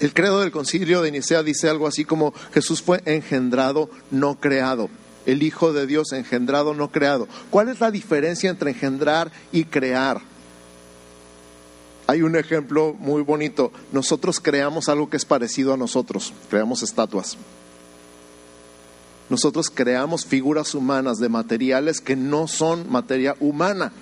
El 0.00 0.12
credo 0.12 0.40
del 0.40 0.50
concilio 0.50 1.00
de 1.00 1.12
Nicea 1.12 1.44
dice 1.44 1.68
algo 1.68 1.86
así 1.86 2.04
como 2.04 2.34
Jesús 2.52 2.82
fue 2.82 3.02
engendrado, 3.04 3.88
no 4.10 4.40
creado 4.40 4.90
el 5.26 5.42
Hijo 5.42 5.72
de 5.72 5.86
Dios 5.86 6.12
engendrado, 6.12 6.74
no 6.74 6.90
creado. 6.90 7.28
¿Cuál 7.50 7.68
es 7.68 7.80
la 7.80 7.90
diferencia 7.90 8.50
entre 8.50 8.70
engendrar 8.70 9.30
y 9.52 9.64
crear? 9.64 10.20
Hay 12.06 12.22
un 12.22 12.36
ejemplo 12.36 12.94
muy 12.98 13.22
bonito. 13.22 13.72
Nosotros 13.92 14.40
creamos 14.40 14.88
algo 14.88 15.08
que 15.08 15.16
es 15.16 15.24
parecido 15.24 15.72
a 15.72 15.76
nosotros, 15.76 16.32
creamos 16.50 16.82
estatuas. 16.82 17.36
Nosotros 19.30 19.70
creamos 19.70 20.26
figuras 20.26 20.74
humanas 20.74 21.18
de 21.18 21.30
materiales 21.30 22.00
que 22.00 22.14
no 22.14 22.46
son 22.46 22.90
materia 22.90 23.34
humana. 23.40 23.92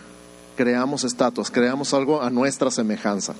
Creamos 0.56 1.04
estatuas, 1.04 1.50
creamos 1.50 1.94
algo 1.94 2.22
a 2.22 2.28
nuestra 2.28 2.72
semejanza. 2.72 3.34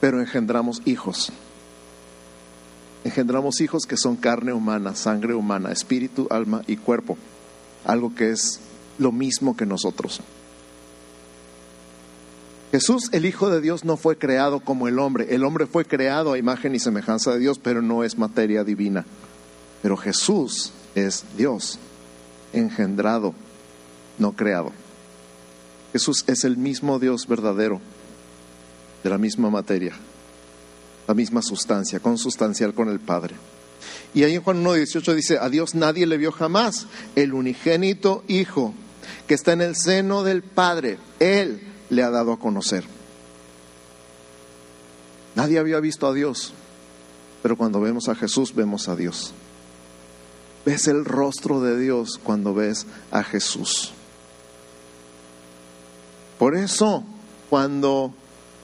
Pero 0.00 0.20
engendramos 0.20 0.82
hijos 0.84 1.32
engendramos 3.14 3.60
hijos 3.60 3.86
que 3.86 3.96
son 3.96 4.16
carne 4.16 4.52
humana, 4.52 4.96
sangre 4.96 5.34
humana, 5.34 5.70
espíritu, 5.70 6.26
alma 6.30 6.64
y 6.66 6.76
cuerpo, 6.76 7.16
algo 7.84 8.12
que 8.12 8.32
es 8.32 8.58
lo 8.98 9.12
mismo 9.12 9.56
que 9.56 9.66
nosotros. 9.66 10.20
Jesús, 12.72 13.10
el 13.12 13.24
Hijo 13.24 13.50
de 13.50 13.60
Dios, 13.60 13.84
no 13.84 13.96
fue 13.96 14.18
creado 14.18 14.58
como 14.58 14.88
el 14.88 14.98
hombre. 14.98 15.32
El 15.32 15.44
hombre 15.44 15.66
fue 15.66 15.84
creado 15.84 16.32
a 16.32 16.38
imagen 16.38 16.74
y 16.74 16.80
semejanza 16.80 17.30
de 17.30 17.38
Dios, 17.38 17.60
pero 17.60 17.82
no 17.82 18.02
es 18.02 18.18
materia 18.18 18.64
divina. 18.64 19.04
Pero 19.80 19.96
Jesús 19.96 20.72
es 20.96 21.24
Dios, 21.36 21.78
engendrado, 22.52 23.32
no 24.18 24.32
creado. 24.32 24.72
Jesús 25.92 26.24
es 26.26 26.42
el 26.42 26.56
mismo 26.56 26.98
Dios 26.98 27.28
verdadero, 27.28 27.80
de 29.04 29.10
la 29.10 29.18
misma 29.18 29.50
materia 29.50 29.92
la 31.06 31.14
misma 31.14 31.42
sustancia, 31.42 32.00
consustancial 32.00 32.74
con 32.74 32.88
el 32.88 33.00
Padre. 33.00 33.34
Y 34.14 34.22
ahí 34.22 34.34
en 34.34 34.42
Juan 34.42 34.64
1.18 34.64 35.14
dice, 35.14 35.38
a 35.38 35.48
Dios 35.48 35.74
nadie 35.74 36.06
le 36.06 36.16
vio 36.16 36.32
jamás, 36.32 36.86
el 37.16 37.34
unigénito 37.34 38.24
Hijo 38.28 38.74
que 39.26 39.34
está 39.34 39.52
en 39.52 39.62
el 39.62 39.76
seno 39.76 40.22
del 40.22 40.42
Padre, 40.42 40.98
Él 41.18 41.60
le 41.90 42.02
ha 42.02 42.10
dado 42.10 42.32
a 42.32 42.38
conocer. 42.38 42.84
Nadie 45.34 45.58
había 45.58 45.80
visto 45.80 46.06
a 46.06 46.12
Dios. 46.14 46.52
pero 47.42 47.58
cuando 47.58 47.78
vemos 47.78 48.08
a 48.08 48.14
Jesús 48.14 48.54
vemos 48.54 48.88
a 48.88 48.96
Dios. 48.96 49.34
Ves 50.64 50.88
el 50.88 51.04
rostro 51.04 51.60
de 51.60 51.78
Dios 51.78 52.18
cuando 52.22 52.54
ves 52.54 52.86
a 53.10 53.22
Jesús. 53.22 53.92
Por 56.38 56.56
eso, 56.56 57.04
cuando 57.50 58.14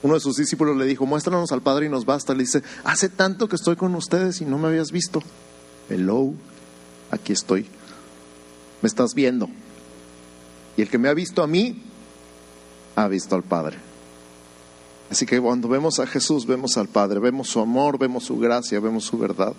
uno 0.03 0.15
de 0.15 0.19
sus 0.19 0.37
discípulos 0.37 0.75
le 0.77 0.85
dijo, 0.85 1.05
muéstranos 1.05 1.51
al 1.51 1.61
Padre 1.61 1.85
y 1.85 1.89
nos 1.89 2.05
basta, 2.05 2.33
le 2.33 2.43
dice, 2.43 2.63
hace 2.83 3.09
tanto 3.09 3.47
que 3.47 3.55
estoy 3.55 3.75
con 3.75 3.93
ustedes 3.95 4.41
y 4.41 4.45
no 4.45 4.57
me 4.57 4.67
habías 4.67 4.91
visto. 4.91 5.21
Hello, 5.89 6.33
aquí 7.11 7.33
estoy. 7.33 7.67
Me 8.81 8.87
estás 8.87 9.13
viendo. 9.13 9.47
Y 10.75 10.81
el 10.81 10.89
que 10.89 10.97
me 10.97 11.09
ha 11.09 11.13
visto 11.13 11.43
a 11.43 11.47
mí, 11.47 11.83
ha 12.95 13.07
visto 13.07 13.35
al 13.35 13.43
Padre. 13.43 13.77
Así 15.11 15.25
que 15.25 15.39
cuando 15.39 15.67
vemos 15.67 15.99
a 15.99 16.07
Jesús, 16.07 16.47
vemos 16.47 16.77
al 16.77 16.87
Padre, 16.87 17.19
vemos 17.19 17.49
su 17.49 17.59
amor, 17.59 17.99
vemos 17.99 18.23
su 18.23 18.39
gracia, 18.39 18.79
vemos 18.79 19.03
su 19.03 19.17
verdad. 19.17 19.53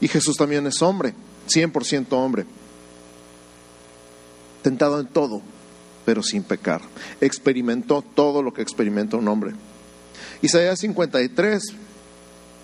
Y 0.00 0.08
Jesús 0.08 0.36
también 0.36 0.66
es 0.66 0.80
hombre, 0.80 1.14
100% 1.48 2.06
hombre, 2.12 2.46
tentado 4.62 5.00
en 5.00 5.08
todo, 5.08 5.42
pero 6.12 6.22
sin 6.22 6.42
pecar. 6.42 6.82
Experimentó 7.22 8.02
todo 8.02 8.42
lo 8.42 8.52
que 8.52 8.60
experimenta 8.60 9.16
un 9.16 9.28
hombre. 9.28 9.52
Isaías 10.42 10.80
53, 10.80 11.62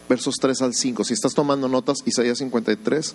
versos 0.07 0.35
3 0.39 0.61
al 0.61 0.75
5. 0.75 1.03
Si 1.03 1.15
estás 1.15 1.33
tomando 1.33 1.67
notas, 1.67 1.97
Isaías 2.05 2.37
53, 2.37 3.15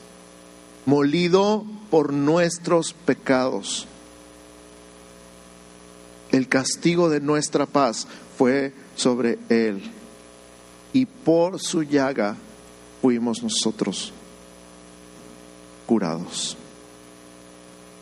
molido 0.85 1.65
por 1.89 2.13
nuestros 2.13 2.93
pecados. 2.93 3.87
El 6.31 6.47
castigo 6.47 7.09
de 7.09 7.19
nuestra 7.19 7.65
paz 7.65 8.07
fue 8.37 8.73
sobre 8.95 9.37
él 9.49 9.81
y 10.93 11.05
por 11.05 11.59
su 11.59 11.83
llaga 11.83 12.37
fuimos 13.01 13.43
nosotros 13.43 14.13
curados. 15.85 16.57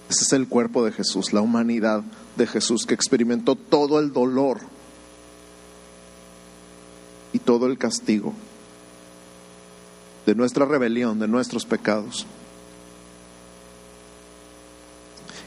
Ese 0.10 0.24
es 0.24 0.34
el 0.34 0.48
cuerpo 0.48 0.86
de 0.86 0.92
Jesús, 0.92 1.34
la 1.34 1.42
humanidad 1.42 2.04
de 2.36 2.48
Jesús 2.48 2.86
que 2.86 2.94
experimentó 2.94 3.56
todo 3.56 4.00
el 4.00 4.12
dolor 4.12 4.60
y 7.34 7.40
todo 7.40 7.68
el 7.68 7.78
castigo 7.78 8.34
de 10.26 10.36
nuestra 10.36 10.66
rebelión, 10.66 11.20
de 11.20 11.28
nuestros 11.28 11.66
pecados. 11.66 12.26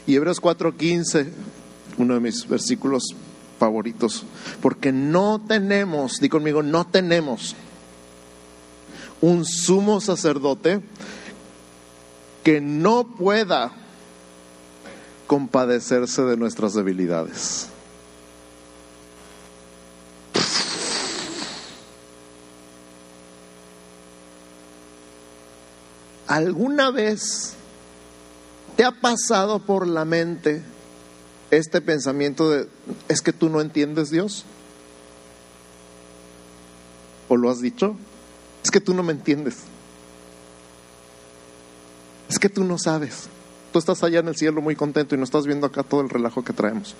Y 0.05 0.15
Hebreos 0.15 0.41
4:15, 0.41 1.31
uno 1.97 2.15
de 2.15 2.19
mis 2.19 2.47
versículos 2.47 3.15
favoritos, 3.59 4.25
porque 4.61 4.91
no 4.91 5.41
tenemos, 5.47 6.19
di 6.19 6.29
conmigo, 6.29 6.61
no 6.61 6.85
tenemos 6.85 7.55
un 9.21 9.45
sumo 9.45 10.01
sacerdote 10.01 10.81
que 12.43 12.59
no 12.59 13.05
pueda 13.05 13.71
compadecerse 15.27 16.23
de 16.23 16.35
nuestras 16.35 16.73
debilidades. 16.73 17.69
¿Alguna 26.27 26.91
vez 26.91 27.55
¿Te 28.75 28.85
ha 28.85 28.91
pasado 28.91 29.59
por 29.59 29.87
la 29.87 30.03
mente 30.05 30.63
este 31.51 31.81
pensamiento 31.81 32.49
de, 32.49 32.67
es 33.07 33.21
que 33.21 33.33
tú 33.33 33.49
no 33.49 33.61
entiendes 33.61 34.09
Dios? 34.09 34.45
¿O 37.27 37.37
lo 37.37 37.49
has 37.49 37.61
dicho? 37.61 37.95
Es 38.63 38.71
que 38.71 38.81
tú 38.81 38.93
no 38.93 39.03
me 39.03 39.13
entiendes. 39.13 39.57
Es 42.29 42.39
que 42.39 42.49
tú 42.49 42.63
no 42.63 42.79
sabes. 42.79 43.27
Tú 43.71 43.79
estás 43.79 44.03
allá 44.03 44.19
en 44.19 44.27
el 44.27 44.35
cielo 44.35 44.61
muy 44.61 44.75
contento 44.75 45.13
y 45.13 45.17
no 45.17 45.23
estás 45.23 45.45
viendo 45.45 45.67
acá 45.67 45.83
todo 45.83 46.01
el 46.01 46.09
relajo 46.09 46.43
que 46.43 46.53
traemos. 46.53 46.95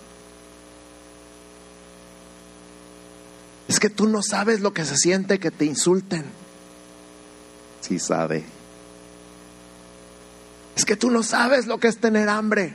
Es 3.67 3.79
que 3.79 3.89
tú 3.89 4.07
no 4.07 4.21
sabes 4.21 4.59
lo 4.59 4.73
que 4.73 4.85
se 4.85 4.97
siente 4.97 5.39
que 5.39 5.49
te 5.49 5.65
insulten. 5.65 6.25
Sí 7.81 7.97
sabe. 7.97 8.43
Es 10.75 10.85
que 10.85 10.95
tú 10.95 11.11
no 11.11 11.23
sabes 11.23 11.67
lo 11.67 11.79
que 11.79 11.87
es 11.87 11.97
tener 11.97 12.29
hambre. 12.29 12.73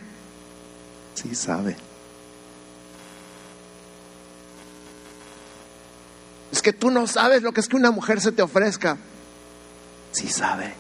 Sí 1.15 1.35
sabe. 1.35 1.77
Es 6.53 6.63
que 6.63 6.73
tú 6.73 6.91
no 6.91 7.07
sabes 7.07 7.43
lo 7.43 7.53
que 7.53 7.61
es 7.61 7.69
que 7.69 7.77
una 7.77 7.91
mujer 7.91 8.21
se 8.21 8.33
te 8.33 8.43
ofrezca. 8.43 8.97
Sí 10.13 10.29
sabe. 10.29 10.75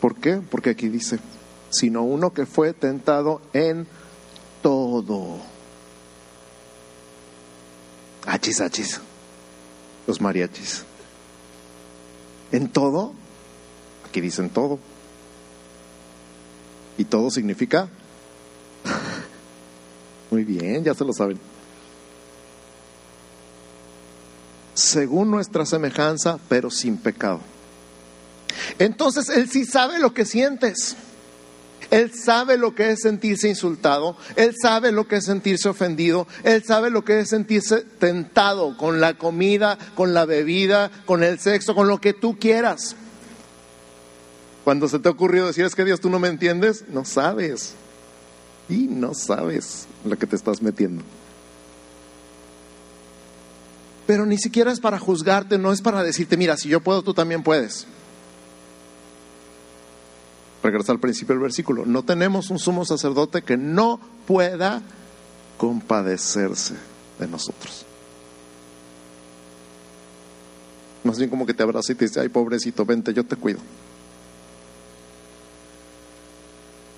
¿Por 0.00 0.14
qué? 0.16 0.36
Porque 0.36 0.70
aquí 0.70 0.88
dice, 0.88 1.18
sino 1.70 2.02
uno 2.02 2.32
que 2.32 2.46
fue 2.46 2.72
tentado 2.72 3.40
en 3.52 3.88
todo. 4.62 5.38
Achis, 8.26 8.60
achis 8.60 9.00
los 10.06 10.20
mariachis. 10.20 10.84
En 12.52 12.68
todo, 12.68 13.12
aquí 14.08 14.20
dicen 14.20 14.50
todo. 14.50 14.78
Y 16.98 17.04
todo 17.04 17.30
significa, 17.30 17.88
muy 20.30 20.44
bien, 20.44 20.84
ya 20.84 20.94
se 20.94 21.04
lo 21.04 21.12
saben. 21.12 21.38
Según 24.74 25.30
nuestra 25.30 25.66
semejanza, 25.66 26.38
pero 26.48 26.70
sin 26.70 26.96
pecado. 26.96 27.40
Entonces 28.78 29.28
Él 29.28 29.50
sí 29.50 29.64
sabe 29.64 29.98
lo 29.98 30.14
que 30.14 30.24
sientes. 30.24 30.96
Él 31.96 32.12
sabe 32.12 32.58
lo 32.58 32.74
que 32.74 32.90
es 32.90 33.00
sentirse 33.00 33.48
insultado, 33.48 34.18
Él 34.36 34.54
sabe 34.60 34.92
lo 34.92 35.08
que 35.08 35.16
es 35.16 35.24
sentirse 35.24 35.66
ofendido, 35.70 36.26
Él 36.44 36.62
sabe 36.62 36.90
lo 36.90 37.06
que 37.06 37.20
es 37.20 37.30
sentirse 37.30 37.84
tentado 37.98 38.76
con 38.76 39.00
la 39.00 39.14
comida, 39.14 39.78
con 39.94 40.12
la 40.12 40.26
bebida, 40.26 40.90
con 41.06 41.22
el 41.22 41.38
sexo, 41.38 41.74
con 41.74 41.88
lo 41.88 41.98
que 41.98 42.12
tú 42.12 42.38
quieras. 42.38 42.96
Cuando 44.62 44.88
se 44.88 44.98
te 44.98 45.08
ha 45.08 45.12
ocurrido 45.12 45.46
decir, 45.46 45.64
es 45.64 45.74
que 45.74 45.86
Dios 45.86 45.98
tú 45.98 46.10
no 46.10 46.18
me 46.18 46.28
entiendes, 46.28 46.84
no 46.88 47.06
sabes. 47.06 47.72
Y 48.68 48.88
no 48.88 49.14
sabes 49.14 49.86
lo 50.04 50.18
que 50.18 50.26
te 50.26 50.36
estás 50.36 50.60
metiendo. 50.60 51.02
Pero 54.06 54.26
ni 54.26 54.36
siquiera 54.36 54.70
es 54.70 54.80
para 54.80 54.98
juzgarte, 54.98 55.56
no 55.56 55.72
es 55.72 55.80
para 55.80 56.02
decirte, 56.02 56.36
mira, 56.36 56.58
si 56.58 56.68
yo 56.68 56.80
puedo, 56.80 57.02
tú 57.02 57.14
también 57.14 57.42
puedes 57.42 57.86
regresar 60.66 60.94
al 60.94 61.00
principio 61.00 61.34
del 61.34 61.42
versículo, 61.42 61.86
no 61.86 62.02
tenemos 62.02 62.50
un 62.50 62.58
sumo 62.58 62.84
sacerdote 62.84 63.42
que 63.42 63.56
no 63.56 64.00
pueda 64.26 64.82
compadecerse 65.56 66.74
de 67.18 67.26
nosotros. 67.26 67.86
Más 71.04 71.18
bien 71.18 71.30
como 71.30 71.46
que 71.46 71.54
te 71.54 71.62
abraza 71.62 71.92
y 71.92 71.94
te 71.94 72.06
dice, 72.06 72.20
ay 72.20 72.28
pobrecito, 72.28 72.84
vente, 72.84 73.14
yo 73.14 73.24
te 73.24 73.36
cuido. 73.36 73.60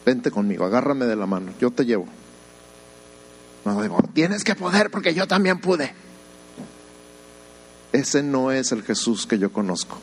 Vente 0.06 0.30
conmigo, 0.30 0.64
agárrame 0.64 1.04
de 1.04 1.16
la 1.16 1.26
mano, 1.26 1.52
yo 1.60 1.70
te 1.70 1.84
llevo. 1.84 2.06
No 3.64 3.82
digo, 3.82 3.98
tienes 4.14 4.44
que 4.44 4.54
poder 4.54 4.90
porque 4.90 5.12
yo 5.12 5.26
también 5.26 5.60
pude. 5.60 5.92
Ese 7.92 8.22
no 8.22 8.50
es 8.50 8.72
el 8.72 8.82
Jesús 8.82 9.26
que 9.26 9.38
yo 9.38 9.52
conozco. 9.52 9.98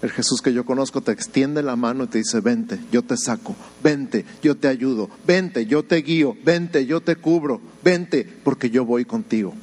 El 0.00 0.10
Jesús 0.12 0.40
que 0.40 0.52
yo 0.52 0.64
conozco 0.64 1.00
te 1.00 1.10
extiende 1.10 1.62
la 1.62 1.74
mano 1.74 2.04
y 2.04 2.06
te 2.06 2.18
dice, 2.18 2.40
vente, 2.40 2.78
yo 2.92 3.02
te 3.02 3.16
saco, 3.16 3.56
vente, 3.82 4.24
yo 4.42 4.56
te 4.56 4.68
ayudo, 4.68 5.10
vente, 5.26 5.66
yo 5.66 5.82
te 5.82 5.96
guío, 5.96 6.36
vente, 6.44 6.86
yo 6.86 7.00
te 7.00 7.16
cubro, 7.16 7.60
vente, 7.82 8.24
porque 8.44 8.70
yo 8.70 8.84
voy 8.84 9.04
contigo. 9.04 9.54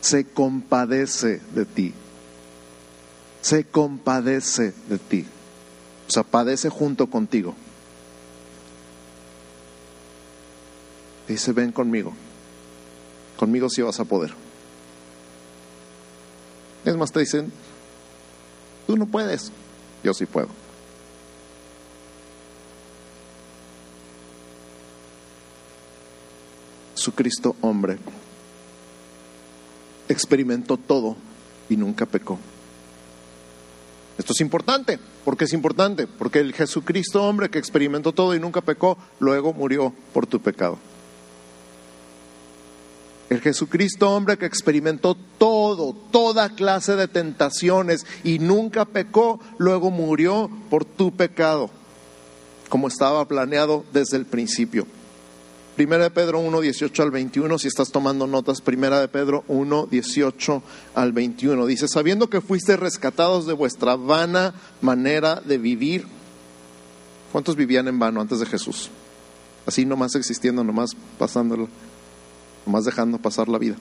Se 0.00 0.24
compadece 0.24 1.40
de 1.54 1.64
ti. 1.64 1.92
Se 3.40 3.64
compadece 3.64 4.74
de 4.88 4.98
ti. 4.98 5.26
O 6.08 6.12
sea, 6.12 6.22
padece 6.22 6.68
junto 6.68 7.08
contigo. 7.08 7.54
Dice, 11.26 11.52
ven 11.52 11.72
conmigo. 11.72 12.12
Conmigo 13.36 13.68
sí 13.68 13.82
vas 13.82 13.98
a 14.00 14.04
poder. 14.04 14.34
Es 16.84 16.96
más, 16.96 17.12
te 17.12 17.20
dicen, 17.20 17.52
tú 18.90 18.96
no 18.96 19.06
puedes, 19.06 19.52
yo 20.02 20.12
sí 20.12 20.26
puedo. 20.26 20.48
Su 26.94 27.12
Cristo 27.12 27.54
hombre 27.60 27.98
experimentó 30.08 30.76
todo 30.76 31.16
y 31.68 31.76
nunca 31.76 32.04
pecó. 32.04 32.36
Esto 34.18 34.32
es 34.32 34.40
importante. 34.40 34.98
¿Por 35.24 35.36
qué 35.36 35.44
es 35.44 35.52
importante? 35.52 36.08
Porque 36.08 36.40
el 36.40 36.52
Jesucristo 36.52 37.22
hombre 37.22 37.48
que 37.48 37.60
experimentó 37.60 38.10
todo 38.10 38.34
y 38.34 38.40
nunca 38.40 38.60
pecó, 38.60 38.98
luego 39.20 39.52
murió 39.52 39.94
por 40.12 40.26
tu 40.26 40.40
pecado. 40.40 40.78
El 43.28 43.40
Jesucristo 43.40 44.10
hombre 44.10 44.36
que 44.36 44.46
experimentó 44.46 45.16
todo, 45.38 45.94
toda 46.10 46.50
clase 46.50 46.96
de 46.96 47.08
tentaciones 47.08 48.06
y 48.24 48.38
nunca 48.38 48.84
pecó, 48.84 49.40
luego 49.58 49.90
murió 49.90 50.50
por 50.68 50.84
tu 50.84 51.12
pecado, 51.12 51.70
como 52.68 52.88
estaba 52.88 53.26
planeado 53.26 53.84
desde 53.92 54.16
el 54.16 54.26
principio. 54.26 54.86
Primera 55.76 56.04
de 56.04 56.10
Pedro 56.10 56.40
1, 56.40 56.60
18 56.60 57.02
al 57.02 57.10
21, 57.10 57.58
si 57.58 57.68
estás 57.68 57.90
tomando 57.90 58.26
notas, 58.26 58.60
Primera 58.60 59.00
de 59.00 59.08
Pedro 59.08 59.44
1, 59.48 59.88
18 59.90 60.62
al 60.94 61.12
21. 61.12 61.64
Dice, 61.64 61.88
sabiendo 61.88 62.28
que 62.28 62.42
fuiste 62.42 62.76
rescatados 62.76 63.46
de 63.46 63.54
vuestra 63.54 63.96
vana 63.96 64.52
manera 64.82 65.36
de 65.36 65.56
vivir. 65.56 66.06
¿Cuántos 67.32 67.56
vivían 67.56 67.88
en 67.88 67.98
vano 67.98 68.20
antes 68.20 68.40
de 68.40 68.46
Jesús? 68.46 68.90
Así 69.64 69.86
nomás 69.86 70.14
existiendo, 70.16 70.64
nomás 70.64 70.90
pasándolo, 71.18 71.68
nomás 72.66 72.84
dejando 72.84 73.16
pasar 73.16 73.48
la 73.48 73.56
vida. 73.56 73.76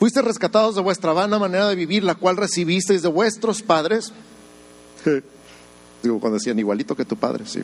Fuiste 0.00 0.22
rescatados 0.22 0.76
de 0.76 0.80
vuestra 0.80 1.12
vana 1.12 1.38
manera 1.38 1.68
de 1.68 1.76
vivir, 1.76 2.04
la 2.04 2.14
cual 2.14 2.38
recibisteis 2.38 3.02
de 3.02 3.08
vuestros 3.08 3.60
padres. 3.60 4.14
Digo, 6.02 6.18
cuando 6.18 6.38
decían 6.38 6.58
igualito 6.58 6.96
que 6.96 7.04
tu 7.04 7.16
padre, 7.16 7.44
sí. 7.44 7.60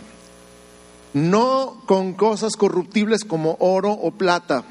No 1.14 1.82
con 1.86 2.12
cosas 2.12 2.56
corruptibles 2.56 3.24
como 3.24 3.56
oro 3.58 3.90
o 3.90 4.10
plata, 4.10 4.64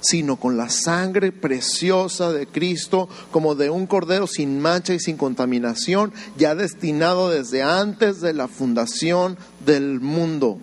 sino 0.00 0.36
con 0.36 0.56
la 0.56 0.70
sangre 0.70 1.32
preciosa 1.32 2.30
de 2.30 2.46
Cristo, 2.46 3.08
como 3.32 3.56
de 3.56 3.70
un 3.70 3.88
cordero 3.88 4.28
sin 4.28 4.60
mancha 4.60 4.94
y 4.94 5.00
sin 5.00 5.16
contaminación, 5.16 6.12
ya 6.38 6.54
destinado 6.54 7.28
desde 7.28 7.64
antes 7.64 8.20
de 8.20 8.34
la 8.34 8.46
fundación 8.46 9.36
del 9.66 9.98
mundo, 9.98 10.58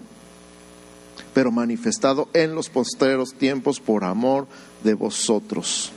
pero 1.33 1.51
manifestado 1.51 2.29
en 2.33 2.55
los 2.55 2.69
postreros 2.69 3.33
tiempos 3.33 3.81
por 3.81 4.05
amor 4.05 4.47
de 4.85 4.93
vosotros 4.93 5.91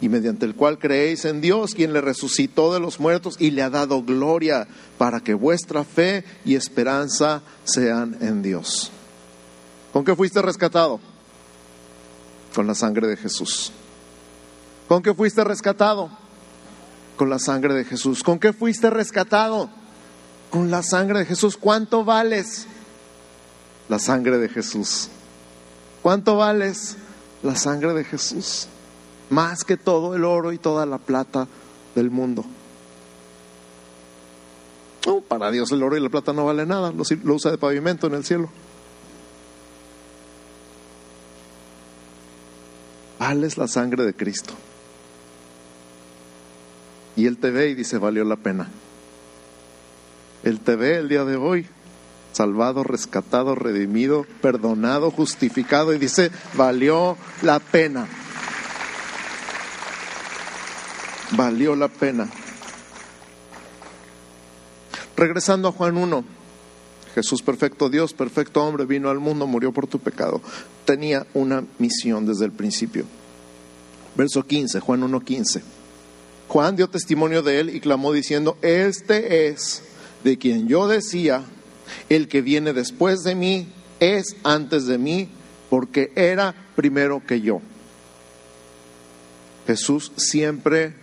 y 0.00 0.08
mediante 0.08 0.46
el 0.46 0.54
cual 0.54 0.78
creéis 0.78 1.24
en 1.24 1.40
Dios, 1.40 1.74
quien 1.74 1.92
le 1.92 2.00
resucitó 2.00 2.72
de 2.72 2.80
los 2.80 3.00
muertos 3.00 3.36
y 3.38 3.50
le 3.50 3.62
ha 3.62 3.70
dado 3.70 4.02
gloria, 4.02 4.68
para 4.96 5.20
que 5.20 5.34
vuestra 5.34 5.84
fe 5.84 6.24
y 6.44 6.54
esperanza 6.54 7.42
sean 7.64 8.16
en 8.20 8.42
Dios. 8.42 8.92
¿Con 9.92 10.04
qué 10.04 10.14
fuiste 10.14 10.40
rescatado? 10.40 11.00
Con 12.54 12.66
la 12.66 12.74
sangre 12.74 13.08
de 13.08 13.16
Jesús. 13.16 13.72
¿Con 14.86 15.02
qué 15.02 15.14
fuiste 15.14 15.42
rescatado? 15.42 16.10
Con 17.16 17.28
la 17.28 17.38
sangre 17.38 17.74
de 17.74 17.84
Jesús. 17.84 18.22
¿Con 18.22 18.38
qué 18.38 18.52
fuiste 18.52 18.90
rescatado? 18.90 19.68
Con 20.50 20.70
la 20.70 20.82
sangre 20.82 21.20
de 21.20 21.26
Jesús. 21.26 21.56
¿Cuánto 21.56 22.04
vales? 22.04 22.66
La 23.88 23.98
sangre 23.98 24.38
de 24.38 24.48
Jesús. 24.48 25.08
¿Cuánto 26.02 26.36
vales? 26.36 26.96
La 27.42 27.56
sangre 27.56 27.92
de 27.94 28.04
Jesús 28.04 28.68
más 29.30 29.64
que 29.64 29.76
todo 29.76 30.14
el 30.14 30.24
oro 30.24 30.52
y 30.52 30.58
toda 30.58 30.86
la 30.86 30.98
plata 30.98 31.46
del 31.94 32.10
mundo. 32.10 32.44
No, 35.06 35.20
para 35.20 35.50
Dios 35.50 35.72
el 35.72 35.82
oro 35.82 35.96
y 35.96 36.00
la 36.00 36.08
plata 36.08 36.32
no 36.32 36.44
vale 36.44 36.66
nada, 36.66 36.92
lo, 36.92 37.04
lo 37.24 37.34
usa 37.34 37.50
de 37.50 37.58
pavimento 37.58 38.06
en 38.06 38.14
el 38.14 38.24
cielo. 38.24 38.50
Vales 43.18 43.58
la 43.58 43.68
sangre 43.68 44.04
de 44.04 44.14
Cristo. 44.14 44.54
Y 47.16 47.26
Él 47.26 47.36
te 47.36 47.50
ve 47.50 47.68
y 47.68 47.74
dice, 47.74 47.98
valió 47.98 48.24
la 48.24 48.36
pena. 48.36 48.68
Él 50.44 50.60
te 50.60 50.76
ve 50.76 50.98
el 50.98 51.08
día 51.08 51.24
de 51.24 51.36
hoy, 51.36 51.66
salvado, 52.32 52.84
rescatado, 52.84 53.56
redimido, 53.56 54.24
perdonado, 54.40 55.10
justificado, 55.10 55.92
y 55.92 55.98
dice, 55.98 56.30
valió 56.54 57.16
la 57.42 57.58
pena. 57.58 58.06
Valió 61.32 61.76
la 61.76 61.88
pena. 61.88 62.28
Regresando 65.16 65.68
a 65.68 65.72
Juan 65.72 65.96
1, 65.96 66.24
Jesús 67.14 67.42
perfecto 67.42 67.88
Dios, 67.88 68.12
perfecto 68.12 68.62
hombre, 68.62 68.84
vino 68.84 69.10
al 69.10 69.18
mundo, 69.18 69.46
murió 69.46 69.72
por 69.72 69.86
tu 69.86 69.98
pecado. 69.98 70.40
Tenía 70.84 71.26
una 71.34 71.64
misión 71.78 72.26
desde 72.26 72.44
el 72.44 72.52
principio. 72.52 73.04
Verso 74.14 74.46
15, 74.46 74.80
Juan 74.80 75.02
1.15. 75.02 75.62
Juan 76.48 76.76
dio 76.76 76.88
testimonio 76.88 77.42
de 77.42 77.60
él 77.60 77.70
y 77.74 77.80
clamó 77.80 78.12
diciendo, 78.12 78.56
este 78.62 79.48
es 79.48 79.82
de 80.24 80.38
quien 80.38 80.68
yo 80.68 80.88
decía, 80.88 81.42
el 82.08 82.28
que 82.28 82.40
viene 82.40 82.72
después 82.72 83.22
de 83.22 83.34
mí 83.34 83.68
es 84.00 84.36
antes 84.44 84.86
de 84.86 84.98
mí, 84.98 85.28
porque 85.68 86.12
era 86.14 86.54
primero 86.76 87.22
que 87.26 87.40
yo. 87.40 87.60
Jesús 89.66 90.12
siempre 90.16 90.94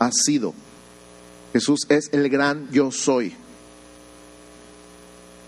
ha 0.00 0.10
sido. 0.10 0.52
Jesús 1.52 1.86
es 1.88 2.10
el 2.12 2.28
gran 2.28 2.68
yo 2.72 2.90
soy. 2.90 3.32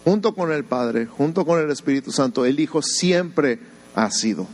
Junto 0.05 0.35
con 0.35 0.53
el 0.53 0.65
Padre, 0.65 1.07
junto 1.07 1.45
con 1.45 1.61
el 1.61 1.71
Espíritu 1.71 2.13
Santo, 2.13 2.45
el 2.45 2.61
Hijo 2.61 2.83
siempre 2.83 3.59
ha 3.95 4.11
sido. 4.11 4.47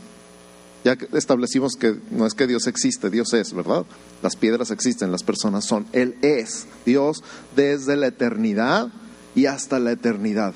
Ya 0.84 0.96
establecimos 1.12 1.74
que 1.74 1.96
no 2.10 2.26
es 2.26 2.34
que 2.34 2.46
Dios 2.46 2.66
existe, 2.66 3.10
Dios 3.10 3.32
es, 3.34 3.52
¿verdad? 3.52 3.84
Las 4.22 4.36
piedras 4.36 4.70
existen, 4.70 5.10
las 5.10 5.22
personas 5.22 5.64
son. 5.64 5.86
Él 5.92 6.16
es 6.22 6.66
Dios 6.86 7.24
desde 7.56 7.96
la 7.96 8.06
eternidad 8.06 8.88
y 9.34 9.46
hasta 9.46 9.78
la 9.80 9.92
eternidad. 9.92 10.54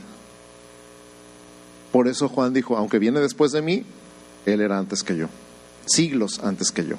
Por 1.91 2.07
eso 2.07 2.29
Juan 2.29 2.55
dijo, 2.55 2.77
aunque 2.77 2.99
viene 2.99 3.21
después 3.21 3.53
de 3.53 3.63
mí, 3.63 3.85
Él 4.47 4.61
era 4.61 4.79
antes 4.79 5.03
que 5.03 5.17
yo, 5.17 5.29
siglos 5.87 6.39
antes 6.43 6.71
que 6.71 6.87
yo. 6.87 6.97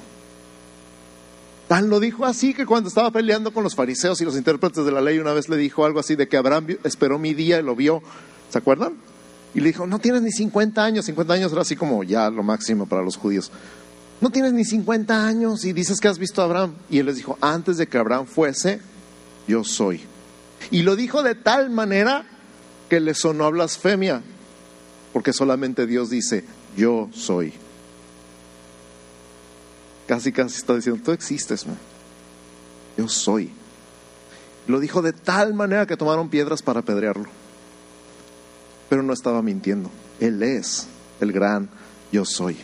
Tan 1.68 1.88
lo 1.88 1.98
dijo 1.98 2.26
así 2.26 2.52
que 2.52 2.66
cuando 2.66 2.88
estaba 2.88 3.10
peleando 3.10 3.52
con 3.52 3.64
los 3.64 3.74
fariseos 3.74 4.20
y 4.20 4.24
los 4.24 4.36
intérpretes 4.36 4.84
de 4.84 4.92
la 4.92 5.00
ley, 5.00 5.18
una 5.18 5.32
vez 5.32 5.48
le 5.48 5.56
dijo 5.56 5.84
algo 5.84 5.98
así 5.98 6.14
de 6.14 6.28
que 6.28 6.36
Abraham 6.36 6.76
esperó 6.84 7.18
mi 7.18 7.32
día 7.32 7.58
y 7.58 7.62
lo 7.62 7.74
vio. 7.74 8.02
¿Se 8.50 8.58
acuerdan? 8.58 8.94
Y 9.54 9.60
le 9.60 9.68
dijo, 9.68 9.86
no 9.86 9.98
tienes 9.98 10.22
ni 10.22 10.30
50 10.30 10.84
años. 10.84 11.06
50 11.06 11.32
años 11.32 11.52
era 11.52 11.62
así 11.62 11.76
como 11.76 12.02
ya 12.04 12.28
lo 12.28 12.42
máximo 12.42 12.86
para 12.86 13.02
los 13.02 13.16
judíos. 13.16 13.50
No 14.20 14.30
tienes 14.30 14.52
ni 14.52 14.64
50 14.64 15.26
años 15.26 15.64
y 15.64 15.72
dices 15.72 16.00
que 16.00 16.08
has 16.08 16.18
visto 16.18 16.42
a 16.42 16.44
Abraham. 16.44 16.74
Y 16.90 16.98
él 16.98 17.06
les 17.06 17.16
dijo, 17.16 17.38
antes 17.40 17.78
de 17.78 17.86
que 17.86 17.98
Abraham 17.98 18.26
fuese, 18.26 18.80
yo 19.46 19.64
soy. 19.64 20.02
Y 20.70 20.82
lo 20.82 20.96
dijo 20.96 21.22
de 21.22 21.34
tal 21.34 21.70
manera 21.70 22.26
que 22.88 23.00
le 23.00 23.14
sonó 23.14 23.44
a 23.44 23.50
blasfemia, 23.50 24.22
porque 25.12 25.32
solamente 25.32 25.86
Dios 25.86 26.10
dice, 26.10 26.44
yo 26.76 27.08
soy. 27.12 27.52
Casi, 30.06 30.32
casi 30.32 30.56
está 30.56 30.74
diciendo, 30.74 31.00
tú 31.02 31.12
existes, 31.12 31.64
yo 32.96 33.08
soy. 33.08 33.50
Lo 34.66 34.80
dijo 34.80 35.02
de 35.02 35.12
tal 35.12 35.54
manera 35.54 35.86
que 35.86 35.96
tomaron 35.96 36.28
piedras 36.28 36.62
para 36.62 36.80
apedrearlo. 36.80 37.26
Pero 38.88 39.02
no 39.02 39.12
estaba 39.12 39.42
mintiendo. 39.42 39.90
Él 40.20 40.42
es 40.42 40.86
el 41.20 41.32
gran 41.32 41.68
yo 42.12 42.24
soy. 42.24 42.56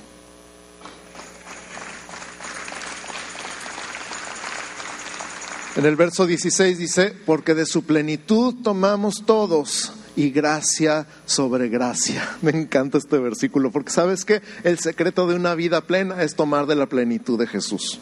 En 5.76 5.86
el 5.86 5.96
verso 5.96 6.26
16 6.26 6.78
dice, 6.78 7.14
porque 7.24 7.54
de 7.54 7.64
su 7.64 7.84
plenitud 7.84 8.56
tomamos 8.62 9.24
todos 9.24 9.92
y 10.16 10.30
gracia 10.30 11.06
sobre 11.26 11.68
gracia. 11.68 12.28
Me 12.42 12.50
encanta 12.52 12.98
este 12.98 13.18
versículo 13.18 13.70
porque 13.70 13.90
sabes 13.90 14.24
que 14.24 14.42
el 14.64 14.78
secreto 14.78 15.26
de 15.26 15.34
una 15.34 15.54
vida 15.54 15.80
plena 15.82 16.22
es 16.22 16.34
tomar 16.34 16.66
de 16.66 16.76
la 16.76 16.86
plenitud 16.86 17.38
de 17.38 17.46
Jesús. 17.46 18.00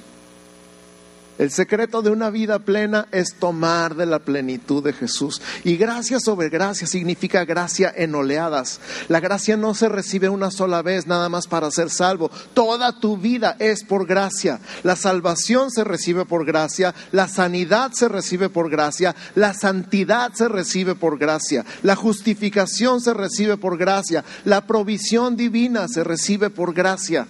El 1.39 1.53
secreto 1.53 2.03
de 2.03 2.11
una 2.11 2.31
vida 2.31 2.59
plena 2.59 3.07
es 3.13 3.35
tomar 3.35 3.95
de 3.95 4.07
la 4.07 4.19
plenitud 4.19 4.83
de 4.83 4.93
Jesús. 4.93 5.41
Y 5.63 5.77
gracia 5.77 6.19
sobre 6.19 6.49
gracia 6.49 6.89
significa 6.89 7.45
gracia 7.45 7.93
en 7.97 8.15
oleadas. 8.17 8.81
La 9.07 9.21
gracia 9.21 9.57
no 9.57 9.73
se 9.75 9.89
recibe 9.89 10.29
una 10.29 10.51
sola 10.51 10.83
vez 10.83 11.07
nada 11.07 11.29
más 11.29 11.47
para 11.47 11.71
ser 11.71 11.91
salvo. 11.91 12.29
Toda 12.55 12.99
tu 12.99 13.17
vida 13.17 13.57
es 13.61 13.85
por 13.85 14.05
gracia. 14.05 14.61
La 14.83 14.97
salvación 14.97 15.71
se 15.71 15.85
recibe 15.85 16.25
por 16.25 16.45
gracia. 16.45 16.93
La 17.13 17.29
sanidad 17.29 17.93
se 17.93 18.09
recibe 18.09 18.49
por 18.49 18.69
gracia. 18.69 19.15
La 19.37 19.55
santidad 19.55 20.33
se 20.35 20.49
recibe 20.49 20.97
por 20.97 21.19
gracia. 21.19 21.65
La 21.85 21.95
justificación 21.95 23.01
se 23.01 23.15
recibe 23.15 23.57
por 23.57 23.79
gracia. 23.79 24.25
La 24.45 24.67
provisión 24.67 25.37
divina 25.37 25.87
se 25.87 26.03
recibe 26.03 26.51
por 26.51 26.75
gracia. 26.75 27.29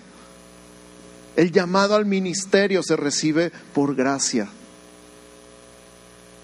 El 1.38 1.52
llamado 1.52 1.94
al 1.94 2.04
ministerio 2.04 2.82
se 2.82 2.96
recibe 2.96 3.52
por 3.72 3.94
gracia. 3.94 4.48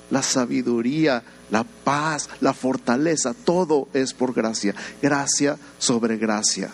La 0.09 0.23
sabiduría, 0.23 1.25
la 1.51 1.65
paz, 1.65 2.31
la 2.41 2.55
fortaleza, 2.55 3.35
todo 3.35 3.89
es 3.93 4.15
por 4.15 4.33
gracia. 4.33 4.73
Gracia 5.03 5.59
sobre 5.81 6.17
gracia. 6.17 6.71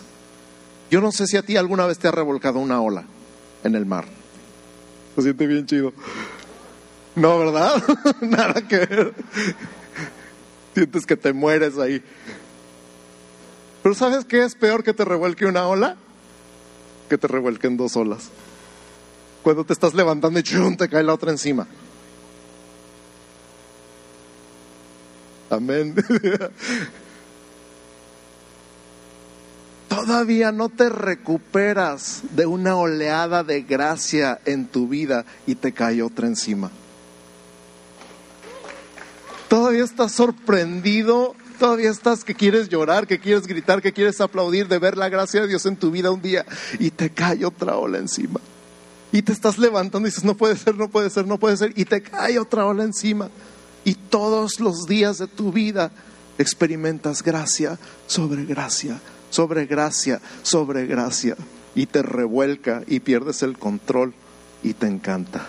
Yo 0.91 1.01
no 1.01 1.11
sé 1.11 1.25
si 1.25 1.35
a 1.35 1.41
ti 1.41 1.57
alguna 1.57 1.87
vez 1.87 1.97
te 1.97 2.09
ha 2.09 2.11
revolcado 2.11 2.59
una 2.59 2.79
ola 2.79 3.05
en 3.63 3.73
el 3.73 3.87
mar. 3.87 4.05
Se 5.15 5.23
siente 5.23 5.47
bien 5.47 5.65
chido. 5.65 5.91
No, 7.15 7.39
¿verdad? 7.39 7.83
Nada 8.21 8.61
que 8.67 8.77
ver. 8.85 9.13
Sientes 10.75 11.07
que 11.07 11.17
te 11.17 11.33
mueres 11.33 11.79
ahí. 11.79 12.03
Pero 13.81 13.95
¿sabes 13.95 14.25
qué 14.25 14.43
es 14.43 14.53
peor 14.53 14.83
que 14.83 14.93
te 14.93 15.05
revuelque 15.05 15.47
una 15.47 15.67
ola? 15.67 15.97
Que 17.11 17.17
te 17.17 17.27
revuelquen 17.27 17.75
dos 17.75 17.97
olas. 17.97 18.29
Cuando 19.43 19.65
te 19.65 19.73
estás 19.73 19.93
levantando 19.93 20.39
y 20.39 20.43
¡chum! 20.43 20.77
te 20.77 20.87
cae 20.87 21.03
la 21.03 21.13
otra 21.13 21.29
encima. 21.29 21.67
Amén. 25.49 25.93
Todavía 29.89 30.53
no 30.53 30.69
te 30.69 30.87
recuperas 30.87 32.21
de 32.31 32.45
una 32.45 32.77
oleada 32.77 33.43
de 33.43 33.63
gracia 33.63 34.39
en 34.45 34.67
tu 34.67 34.87
vida 34.87 35.25
y 35.45 35.55
te 35.55 35.73
cae 35.73 36.01
otra 36.01 36.27
encima. 36.27 36.71
Todavía 39.49 39.83
estás 39.83 40.13
sorprendido 40.13 41.35
Todavía 41.61 41.91
estás 41.91 42.23
que 42.23 42.33
quieres 42.33 42.69
llorar, 42.69 43.05
que 43.05 43.19
quieres 43.19 43.45
gritar, 43.45 43.83
que 43.83 43.93
quieres 43.93 44.19
aplaudir 44.19 44.67
de 44.67 44.79
ver 44.79 44.97
la 44.97 45.09
gracia 45.09 45.41
de 45.41 45.47
Dios 45.47 45.67
en 45.67 45.75
tu 45.75 45.91
vida 45.91 46.09
un 46.09 46.19
día 46.19 46.43
y 46.79 46.89
te 46.89 47.11
cae 47.11 47.45
otra 47.45 47.77
ola 47.77 47.99
encima. 47.99 48.39
Y 49.11 49.21
te 49.21 49.31
estás 49.31 49.59
levantando 49.59 50.07
y 50.07 50.09
dices, 50.09 50.23
no 50.23 50.35
puede 50.35 50.57
ser, 50.57 50.75
no 50.75 50.89
puede 50.89 51.11
ser, 51.11 51.27
no 51.27 51.37
puede 51.37 51.57
ser. 51.57 51.71
Y 51.75 51.85
te 51.85 52.01
cae 52.01 52.39
otra 52.39 52.65
ola 52.65 52.83
encima. 52.83 53.29
Y 53.85 53.93
todos 53.93 54.59
los 54.59 54.87
días 54.87 55.19
de 55.19 55.27
tu 55.27 55.51
vida 55.51 55.91
experimentas 56.39 57.21
gracia 57.21 57.77
sobre 58.07 58.45
gracia, 58.45 58.99
sobre 59.29 59.67
gracia, 59.67 60.19
sobre 60.41 60.87
gracia. 60.87 61.37
Y 61.75 61.85
te 61.85 62.01
revuelca 62.01 62.81
y 62.87 63.01
pierdes 63.01 63.43
el 63.43 63.59
control 63.59 64.15
y 64.63 64.73
te 64.73 64.87
encanta. 64.87 65.45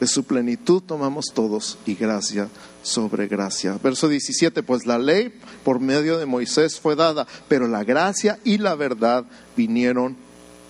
De 0.00 0.06
su 0.06 0.22
plenitud 0.24 0.80
tomamos 0.80 1.26
todos 1.34 1.76
y 1.84 1.94
gracia 1.94 2.48
sobre 2.82 3.26
gracia. 3.26 3.78
Verso 3.82 4.08
17, 4.08 4.62
pues 4.62 4.86
la 4.86 4.98
ley 4.98 5.32
por 5.64 5.80
medio 5.80 6.18
de 6.18 6.26
Moisés 6.26 6.78
fue 6.78 6.94
dada, 6.94 7.26
pero 7.48 7.66
la 7.66 7.82
gracia 7.82 8.38
y 8.44 8.58
la 8.58 8.76
verdad 8.76 9.24
vinieron 9.56 10.16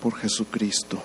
por 0.01 0.15
Jesucristo. 0.15 1.01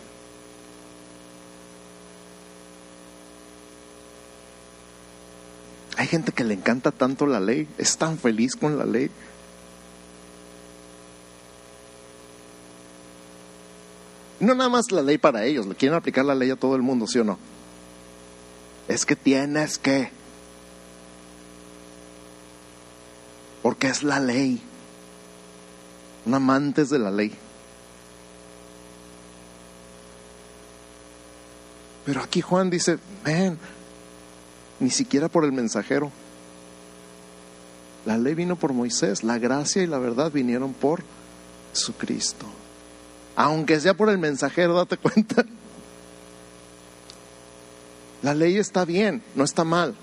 Hay 5.97 6.07
gente 6.07 6.33
que 6.33 6.45
le 6.45 6.55
encanta 6.55 6.91
tanto 6.91 7.27
la 7.27 7.41
ley, 7.41 7.69
es 7.79 7.97
tan 7.97 8.19
feliz 8.19 8.57
con 8.57 8.79
la 8.79 8.85
ley. 8.85 9.11
No 14.41 14.55
nada 14.55 14.69
más 14.69 14.91
la 14.91 15.03
ley 15.03 15.19
para 15.19 15.45
ellos, 15.45 15.67
le 15.67 15.75
quieren 15.75 15.97
aplicar 15.97 16.25
la 16.25 16.35
ley 16.35 16.51
a 16.51 16.57
todo 16.57 16.75
el 16.75 16.83
mundo, 16.83 17.07
¿sí 17.07 17.19
o 17.19 17.25
no? 17.25 17.39
Es 18.89 19.07
que 19.07 19.17
tienes 19.17 19.79
que. 19.79 20.11
Porque 23.63 23.89
es 23.89 24.03
la 24.03 24.21
ley. 24.21 24.63
Un 26.27 26.35
amante 26.35 26.85
de 26.85 26.99
la 26.99 27.11
ley. 27.11 27.35
Pero 32.05 32.21
aquí 32.21 32.43
Juan 32.43 32.69
dice, 32.69 32.99
ven, 33.25 33.59
ni 34.81 34.91
siquiera 34.91 35.29
por 35.29 35.45
el 35.45 35.53
mensajero. 35.53 36.11
La 38.05 38.19
ley 38.19 38.35
vino 38.35 38.57
por 38.57 38.75
Moisés, 38.75 39.25
la 39.25 39.39
gracia 39.39 39.83
y 39.83 39.87
la 39.87 39.99
verdad 39.99 40.31
vinieron 40.31 40.75
por 40.75 41.03
Jesucristo. 41.73 42.47
Aunque 43.37 43.81
sea 43.81 43.95
por 43.95 44.11
el 44.11 44.19
mensajero, 44.19 44.75
date 44.75 44.99
cuenta. 44.99 45.45
La 48.25 48.33
ley 48.33 48.57
está 48.57 48.87
bien, 48.87 49.23
no 49.35 49.45
está 49.45 49.65
mal. 49.65 49.95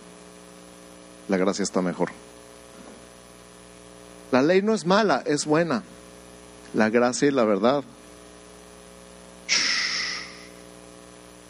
La 1.28 1.38
gracia 1.38 1.64
está 1.64 1.82
mejor. 1.82 2.10
La 4.32 4.44
ley 4.44 4.62
no 4.62 4.76
es 4.76 4.86
mala, 4.86 5.24
es 5.26 5.46
buena. 5.46 5.82
La 6.76 6.92
gracia 6.92 7.30
y 7.30 7.32
la 7.32 7.46
verdad. 7.46 7.84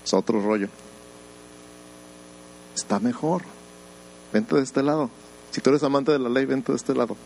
Es 0.06 0.14
otro 0.14 0.42
rollo. 0.42 0.70
Está 2.74 3.00
mejor. 3.00 3.42
Vente 4.32 4.56
de 4.56 4.62
este 4.62 4.82
lado. 4.82 5.10
Si 5.52 5.60
tú 5.60 5.72
eres 5.72 5.84
amante 5.84 6.14
de 6.14 6.20
la 6.20 6.30
ley, 6.30 6.46
vente 6.46 6.72
de 6.72 6.78
este 6.78 6.96
lado. 6.96 7.18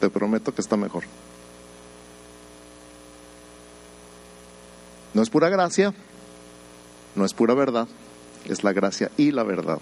Te 0.00 0.10
prometo 0.10 0.52
que 0.52 0.60
está 0.60 0.76
mejor. 0.76 1.04
No 5.14 5.22
es 5.22 5.30
pura 5.30 5.48
gracia, 5.50 5.94
no 7.14 7.24
es 7.24 7.32
pura 7.32 7.54
verdad, 7.54 7.86
es 8.46 8.64
la 8.64 8.72
gracia 8.72 9.10
y 9.16 9.30
la 9.30 9.42
verdad. 9.42 9.78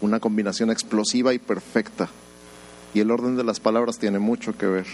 Una 0.00 0.20
combinación 0.20 0.70
explosiva 0.70 1.32
y 1.34 1.38
perfecta. 1.38 2.08
Y 2.94 3.00
el 3.00 3.10
orden 3.10 3.36
de 3.36 3.44
las 3.44 3.60
palabras 3.60 3.98
tiene 3.98 4.18
mucho 4.18 4.56
que 4.56 4.66
ver. 4.66 4.86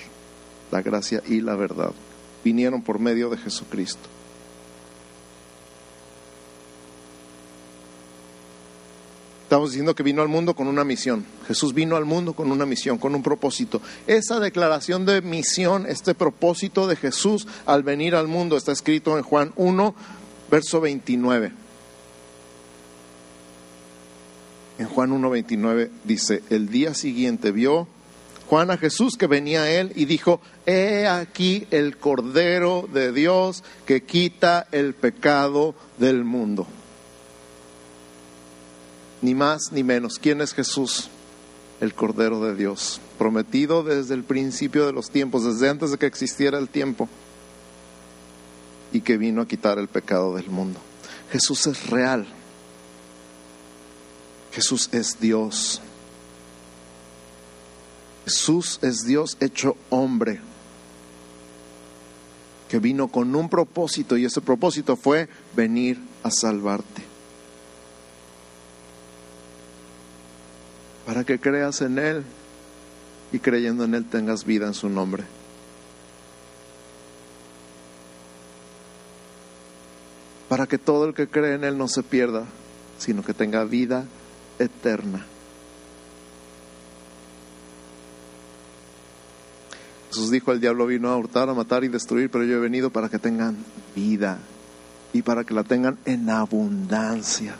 La 0.70 0.82
gracia 0.82 1.22
y 1.26 1.40
la 1.40 1.54
verdad 1.54 1.92
vinieron 2.44 2.82
por 2.82 2.98
medio 2.98 3.30
de 3.30 3.38
Jesucristo. 3.38 4.08
Estamos 9.44 9.70
diciendo 9.70 9.94
que 9.94 10.02
vino 10.02 10.22
al 10.22 10.28
mundo 10.28 10.54
con 10.54 10.66
una 10.66 10.82
misión. 10.82 11.26
Jesús 11.46 11.74
vino 11.74 11.96
al 11.96 12.06
mundo 12.06 12.32
con 12.32 12.50
una 12.50 12.64
misión, 12.64 12.96
con 12.96 13.14
un 13.14 13.22
propósito. 13.22 13.82
Esa 14.06 14.40
declaración 14.40 15.04
de 15.04 15.20
misión, 15.20 15.84
este 15.86 16.14
propósito 16.14 16.86
de 16.86 16.96
Jesús 16.96 17.46
al 17.66 17.82
venir 17.82 18.14
al 18.14 18.28
mundo, 18.28 18.56
está 18.56 18.72
escrito 18.72 19.18
en 19.18 19.24
Juan 19.24 19.52
1, 19.56 19.94
verso 20.50 20.80
29. 20.80 21.52
En 24.82 24.88
Juan 24.88 25.12
1.29 25.12 25.90
dice, 26.02 26.42
el 26.50 26.68
día 26.68 26.92
siguiente 26.92 27.52
vio 27.52 27.86
Juan 28.48 28.72
a 28.72 28.76
Jesús 28.76 29.16
que 29.16 29.28
venía 29.28 29.62
a 29.62 29.70
él 29.70 29.92
y 29.94 30.06
dijo, 30.06 30.40
he 30.66 31.06
aquí 31.06 31.68
el 31.70 31.98
Cordero 31.98 32.88
de 32.92 33.12
Dios 33.12 33.62
que 33.86 34.02
quita 34.02 34.66
el 34.72 34.94
pecado 34.94 35.76
del 35.98 36.24
mundo. 36.24 36.66
Ni 39.20 39.36
más 39.36 39.70
ni 39.70 39.84
menos. 39.84 40.18
¿Quién 40.18 40.40
es 40.40 40.52
Jesús? 40.52 41.10
El 41.80 41.94
Cordero 41.94 42.40
de 42.40 42.56
Dios, 42.56 43.00
prometido 43.18 43.84
desde 43.84 44.14
el 44.14 44.24
principio 44.24 44.84
de 44.84 44.92
los 44.92 45.10
tiempos, 45.10 45.44
desde 45.44 45.68
antes 45.68 45.92
de 45.92 45.98
que 45.98 46.06
existiera 46.06 46.58
el 46.58 46.68
tiempo, 46.68 47.08
y 48.92 49.02
que 49.02 49.16
vino 49.16 49.42
a 49.42 49.46
quitar 49.46 49.78
el 49.78 49.86
pecado 49.86 50.34
del 50.34 50.50
mundo. 50.50 50.80
Jesús 51.30 51.68
es 51.68 51.88
real, 51.88 52.26
Jesús 54.52 54.90
es 54.92 55.18
Dios. 55.18 55.80
Jesús 58.24 58.78
es 58.82 59.04
Dios 59.04 59.36
hecho 59.40 59.76
hombre, 59.90 60.40
que 62.68 62.78
vino 62.78 63.08
con 63.08 63.34
un 63.34 63.48
propósito 63.48 64.16
y 64.16 64.24
ese 64.24 64.40
propósito 64.40 64.96
fue 64.96 65.28
venir 65.56 65.98
a 66.22 66.30
salvarte. 66.30 67.02
Para 71.06 71.24
que 71.24 71.40
creas 71.40 71.80
en 71.80 71.98
Él 71.98 72.24
y 73.32 73.40
creyendo 73.40 73.84
en 73.84 73.94
Él 73.94 74.04
tengas 74.04 74.44
vida 74.44 74.66
en 74.66 74.74
su 74.74 74.88
nombre. 74.88 75.24
Para 80.48 80.66
que 80.66 80.78
todo 80.78 81.06
el 81.06 81.14
que 81.14 81.26
cree 81.26 81.54
en 81.54 81.64
Él 81.64 81.76
no 81.76 81.88
se 81.88 82.02
pierda, 82.02 82.44
sino 82.98 83.24
que 83.24 83.34
tenga 83.34 83.64
vida 83.64 84.04
eterna. 84.62 85.26
Jesús 90.08 90.30
dijo, 90.30 90.52
el 90.52 90.60
diablo 90.60 90.86
vino 90.86 91.08
a 91.08 91.16
hurtar, 91.16 91.48
a 91.48 91.54
matar 91.54 91.84
y 91.84 91.88
destruir, 91.88 92.30
pero 92.30 92.44
yo 92.44 92.56
he 92.56 92.60
venido 92.60 92.90
para 92.90 93.08
que 93.08 93.18
tengan 93.18 93.56
vida 93.96 94.38
y 95.14 95.22
para 95.22 95.44
que 95.44 95.54
la 95.54 95.64
tengan 95.64 95.96
en 96.04 96.28
abundancia. 96.28 97.56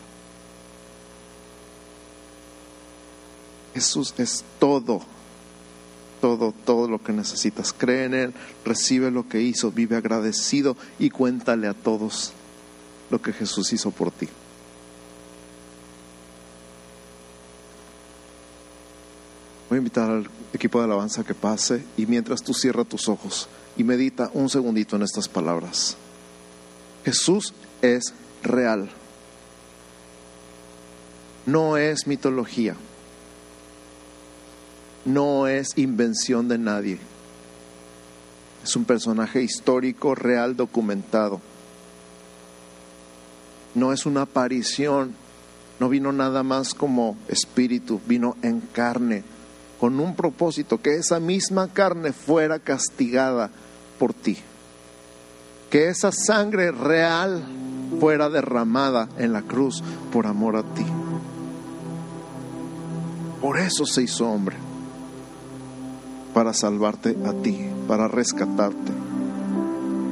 Jesús 3.73 4.13
es 4.19 4.45
todo, 4.59 5.01
todo, 6.21 6.53
todo 6.63 6.87
lo 6.87 7.01
que 7.03 7.11
necesitas. 7.11 7.73
Cree 7.73 8.05
en 8.05 8.13
Él, 8.13 8.33
recibe 8.63 9.09
lo 9.09 9.27
que 9.27 9.41
hizo, 9.41 9.71
vive 9.71 9.95
agradecido 9.95 10.77
y 10.99 11.09
cuéntale 11.09 11.67
a 11.67 11.73
todos 11.73 12.33
lo 13.09 13.19
que 13.19 13.33
Jesús 13.33 13.73
hizo 13.73 13.89
por 13.89 14.11
ti. 14.11 14.29
Voy 19.73 19.77
a 19.77 19.79
invitar 19.79 20.11
al 20.11 20.29
equipo 20.53 20.77
de 20.77 20.85
alabanza 20.85 21.23
que 21.23 21.33
pase 21.33 21.83
y 21.97 22.05
mientras 22.05 22.43
tú 22.43 22.53
cierra 22.53 22.83
tus 22.83 23.09
ojos 23.09 23.49
y 23.75 23.83
medita 23.83 24.29
un 24.35 24.47
segundito 24.47 24.95
en 24.95 25.01
estas 25.01 25.27
palabras. 25.27 25.97
Jesús 27.03 27.55
es 27.81 28.13
real. 28.43 28.91
No 31.47 31.77
es 31.77 32.05
mitología. 32.05 32.75
No 35.05 35.47
es 35.47 35.75
invención 35.75 36.47
de 36.47 36.59
nadie. 36.59 36.99
Es 38.63 38.75
un 38.75 38.85
personaje 38.85 39.41
histórico, 39.41 40.13
real, 40.13 40.55
documentado. 40.55 41.41
No 43.73 43.91
es 43.91 44.05
una 44.05 44.21
aparición. 44.21 45.15
No 45.79 45.89
vino 45.89 46.11
nada 46.11 46.43
más 46.43 46.75
como 46.75 47.17
espíritu, 47.27 47.99
vino 48.05 48.37
en 48.43 48.61
carne, 48.61 49.23
con 49.79 49.99
un 49.99 50.15
propósito, 50.15 50.81
que 50.81 50.95
esa 50.95 51.19
misma 51.19 51.67
carne 51.67 52.13
fuera 52.13 52.59
castigada 52.59 53.49
por 53.99 54.13
ti. 54.13 54.37
Que 55.69 55.89
esa 55.89 56.11
sangre 56.11 56.71
real 56.71 57.43
fuera 57.99 58.29
derramada 58.29 59.09
en 59.17 59.33
la 59.33 59.41
cruz 59.41 59.83
por 60.11 60.27
amor 60.27 60.55
a 60.55 60.63
ti. 60.63 60.85
Por 63.41 63.59
eso 63.59 63.85
se 63.85 64.03
hizo 64.03 64.29
hombre, 64.29 64.55
para 66.33 66.53
salvarte 66.53 67.17
a 67.25 67.33
ti, 67.33 67.69
para 67.87 68.07
rescatarte. 68.07 68.91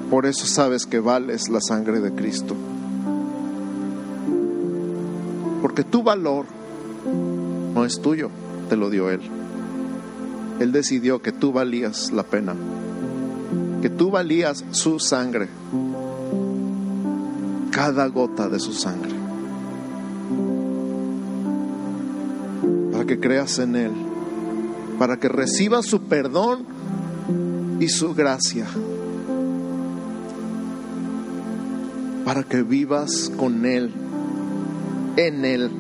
Por 0.10 0.26
eso 0.26 0.46
sabes 0.46 0.86
que 0.86 1.00
vales 1.00 1.48
la 1.48 1.62
sangre 1.62 2.02
de 2.02 2.14
Cristo. 2.14 2.56
Porque 5.62 5.86
tu 5.86 6.04
valor 6.04 6.46
no 7.74 7.86
es 7.86 8.02
tuyo, 8.02 8.30
te 8.68 8.76
lo 8.76 8.90
dio 8.90 9.10
Él. 9.10 9.41
Él 10.62 10.72
decidió 10.72 11.24
que 11.24 11.32
tú 11.32 11.52
valías 11.52 12.12
la 12.12 12.22
pena, 12.22 12.54
que 13.82 13.90
tú 13.90 14.12
valías 14.12 14.64
su 14.70 15.00
sangre, 15.00 15.48
cada 17.72 18.06
gota 18.06 18.48
de 18.48 18.60
su 18.60 18.72
sangre, 18.72 19.16
para 22.92 23.06
que 23.06 23.20
creas 23.20 23.58
en 23.58 23.76
Él, 23.76 23.92
para 25.00 25.18
que 25.18 25.30
recibas 25.30 25.88
su 25.88 26.04
perdón 26.04 26.60
y 27.80 27.88
su 27.88 28.14
gracia, 28.14 28.68
para 32.24 32.44
que 32.44 32.62
vivas 32.62 33.32
con 33.36 33.66
Él, 33.66 33.92
en 35.18 35.44
Él, 35.44 35.72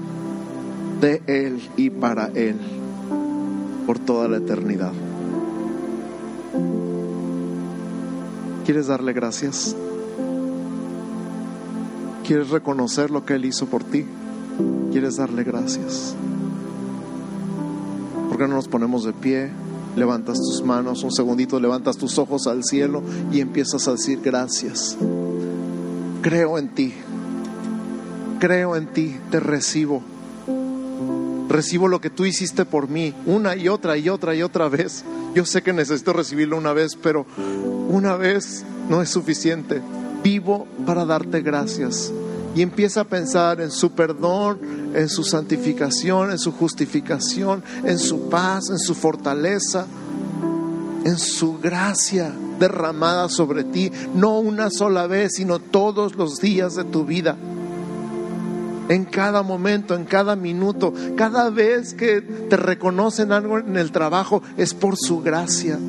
de 1.02 1.22
Él 1.28 1.62
y 1.78 1.92
para 1.92 2.32
Él 2.34 2.81
por 3.86 4.00
toda 4.00 4.28
la 4.28 4.38
eternidad. 4.38 4.92
¿Quieres 8.66 8.88
darle 8.88 9.14
gracias? 9.14 9.76
¿Quieres 12.26 12.50
reconocer 12.50 13.12
lo 13.12 13.26
que 13.26 13.34
Él 13.36 13.46
hizo 13.46 13.66
por 13.66 13.84
ti? 13.84 14.06
¿Quieres 14.92 15.18
darle 15.18 15.44
gracias? 15.44 16.16
¿Por 18.30 18.38
qué 18.38 18.48
no 18.48 18.56
nos 18.56 18.68
ponemos 18.68 19.04
de 19.04 19.14
pie? 19.14 19.52
Levantas 19.96 20.38
tus 20.38 20.64
manos, 20.64 21.04
un 21.04 21.12
segundito, 21.12 21.60
levantas 21.60 21.98
tus 21.98 22.18
ojos 22.18 22.48
al 22.48 22.64
cielo 22.64 23.04
y 23.32 23.42
empiezas 23.42 23.88
a 23.88 23.92
decir 23.94 24.22
gracias. 24.24 24.96
Creo 26.22 26.58
en 26.58 26.70
ti. 26.70 26.94
Creo 28.40 28.76
en 28.76 28.88
ti, 28.88 29.18
te 29.30 29.40
recibo 29.40 30.02
recibo 31.52 31.88
lo 31.88 32.02
que 32.02 32.10
tú 32.10 32.26
hiciste 32.26 32.66
por 32.66 32.88
mí 32.88 33.14
una 33.26 33.56
y 33.56 33.68
otra 33.68 33.98
y 33.98 34.10
otra 34.10 34.36
y 34.36 34.42
otra 34.42 34.70
vez. 34.70 35.04
Yo 35.36 35.46
sé 35.46 35.62
que 35.62 35.74
necesito 35.74 36.14
recibirlo 36.14 36.58
una 36.58 36.74
vez, 36.74 36.96
pero 36.96 37.26
una 37.90 38.16
vez 38.16 38.64
no 38.90 39.02
es 39.02 39.10
suficiente. 39.10 39.82
Vivo 40.24 40.68
para 40.86 41.06
darte 41.06 41.42
gracias. 41.42 42.12
Y 42.54 42.62
empieza 42.62 43.02
a 43.02 43.06
pensar 43.06 43.62
en 43.62 43.72
su 43.72 43.92
perdón, 43.92 44.60
en 44.94 45.08
su 45.08 45.24
santificación, 45.24 46.32
en 46.32 46.38
su 46.38 46.52
justificación, 46.52 47.64
en 47.86 47.98
su 47.98 48.30
paz, 48.30 48.70
en 48.70 48.80
su 48.80 48.94
fortaleza, 48.94 49.88
en 51.06 51.18
su 51.18 51.60
gracia 51.60 52.34
derramada 52.60 53.30
sobre 53.30 53.64
ti, 53.64 53.92
no 54.14 54.40
una 54.40 54.70
sola 54.70 55.08
vez, 55.08 55.36
sino 55.36 55.60
todos 55.60 56.16
los 56.16 56.40
días 56.40 56.76
de 56.76 56.84
tu 56.84 57.06
vida 57.06 57.38
en 58.92 59.06
cada 59.06 59.42
momento, 59.42 59.96
en 59.96 60.04
cada 60.04 60.36
minuto, 60.36 60.94
cada 61.16 61.50
vez 61.50 61.94
que 61.94 62.20
te 62.22 62.58
reconocen 62.58 63.32
algo 63.32 63.58
en 63.58 63.78
el 63.78 63.90
trabajo, 63.94 64.44
es 64.58 64.74
por 64.74 64.98
su 64.98 65.22
gracia. 65.22 65.80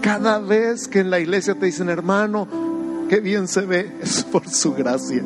Cada 0.00 0.40
vez 0.40 0.88
que 0.88 0.98
en 0.98 1.10
la 1.10 1.20
iglesia 1.20 1.54
te 1.54 1.66
dicen, 1.66 1.88
hermano, 1.88 2.48
qué 3.08 3.20
bien 3.20 3.46
se 3.46 3.60
ve, 3.60 3.96
es 4.02 4.24
por 4.24 4.48
su 4.48 4.74
gracia. 4.74 5.22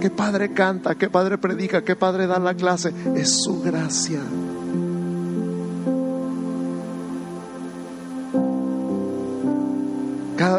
Qué 0.00 0.10
padre 0.10 0.52
canta, 0.52 0.96
qué 0.96 1.08
padre 1.08 1.38
predica, 1.38 1.84
qué 1.84 1.94
padre 1.94 2.26
da 2.26 2.40
la 2.40 2.54
clase, 2.54 2.92
es 3.14 3.42
su 3.44 3.62
gracia. 3.62 4.20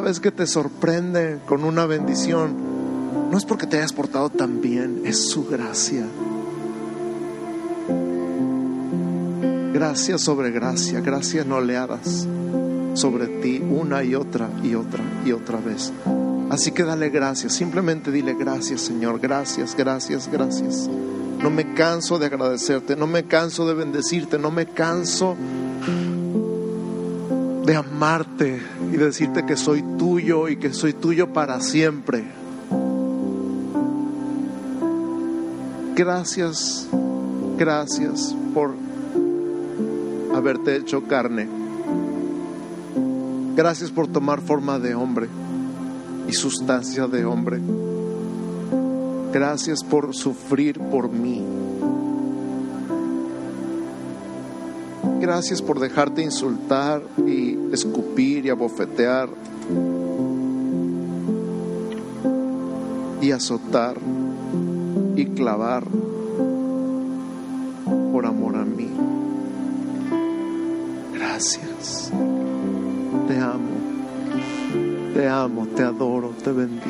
Vez 0.02 0.20
que 0.20 0.32
te 0.32 0.46
sorprende 0.46 1.40
con 1.46 1.64
una 1.64 1.86
bendición, 1.86 2.54
no 3.32 3.38
es 3.38 3.46
porque 3.46 3.66
te 3.66 3.78
hayas 3.78 3.94
portado 3.94 4.30
tan 4.30 4.62
bien, 4.62 5.02
es 5.06 5.30
su 5.30 5.46
gracia. 5.46 6.06
Gracia 9.74 10.18
sobre 10.18 10.52
gracia, 10.52 11.02
gracia 11.02 11.42
en 11.42 11.52
oleadas 11.52 12.28
sobre 12.96 13.28
ti 13.28 13.62
una 13.62 14.04
y 14.04 14.16
otra 14.16 14.50
y 14.64 14.76
otra 14.76 15.04
y 15.26 15.32
otra 15.32 15.60
vez. 15.60 15.92
Así 16.50 16.72
que 16.72 16.84
dale 16.84 17.10
gracias, 17.10 17.54
simplemente 17.54 18.12
dile 18.12 18.36
gracias 18.36 18.82
Señor, 18.82 19.20
gracias, 19.20 19.76
gracias, 19.76 20.30
gracias. 20.32 20.90
No 21.42 21.50
me 21.50 21.74
canso 21.74 22.18
de 22.18 22.28
agradecerte, 22.28 22.96
no 22.96 23.08
me 23.08 23.26
canso 23.26 23.68
de 23.68 23.74
bendecirte, 23.74 24.40
no 24.40 24.52
me 24.52 24.66
canso 24.68 25.36
de 27.66 27.76
amarte 27.76 28.62
y 28.92 28.98
decirte 28.98 29.46
que 29.46 29.56
soy 29.56 29.84
tuyo 29.98 30.48
y 30.48 30.58
que 30.58 30.74
soy 30.74 30.94
tuyo 30.94 31.34
para 31.34 31.60
siempre. 31.62 32.24
Gracias, 35.96 36.88
gracias 37.58 38.36
por 38.54 38.76
haberte 40.36 40.76
hecho 40.76 41.04
carne. 41.08 41.48
Gracias 43.56 43.90
por 43.90 44.08
tomar 44.08 44.42
forma 44.42 44.80
de 44.80 44.94
hombre 44.96 45.30
y 46.28 46.34
sustancia 46.34 47.08
de 47.08 47.24
hombre. 47.24 47.62
Gracias 49.32 49.84
por 49.84 50.14
sufrir 50.14 50.80
por 50.80 51.10
mí. 51.10 51.55
Gracias 55.26 55.60
por 55.60 55.80
dejarte 55.80 56.22
insultar 56.22 57.02
y 57.26 57.58
escupir 57.74 58.46
y 58.46 58.52
abofetear 58.52 59.28
y 63.20 63.32
azotar 63.32 63.98
y 65.16 65.26
clavar 65.26 65.84
por 68.12 68.28
amor 68.28 68.56
a 68.56 68.66
mí. 68.66 68.88
Gracias. 71.16 72.12
Te 73.28 73.40
amo. 73.40 75.12
Te 75.16 75.28
amo, 75.28 75.68
te 75.76 75.82
adoro, 75.82 76.36
te 76.44 76.52
bendigo. 76.52 76.86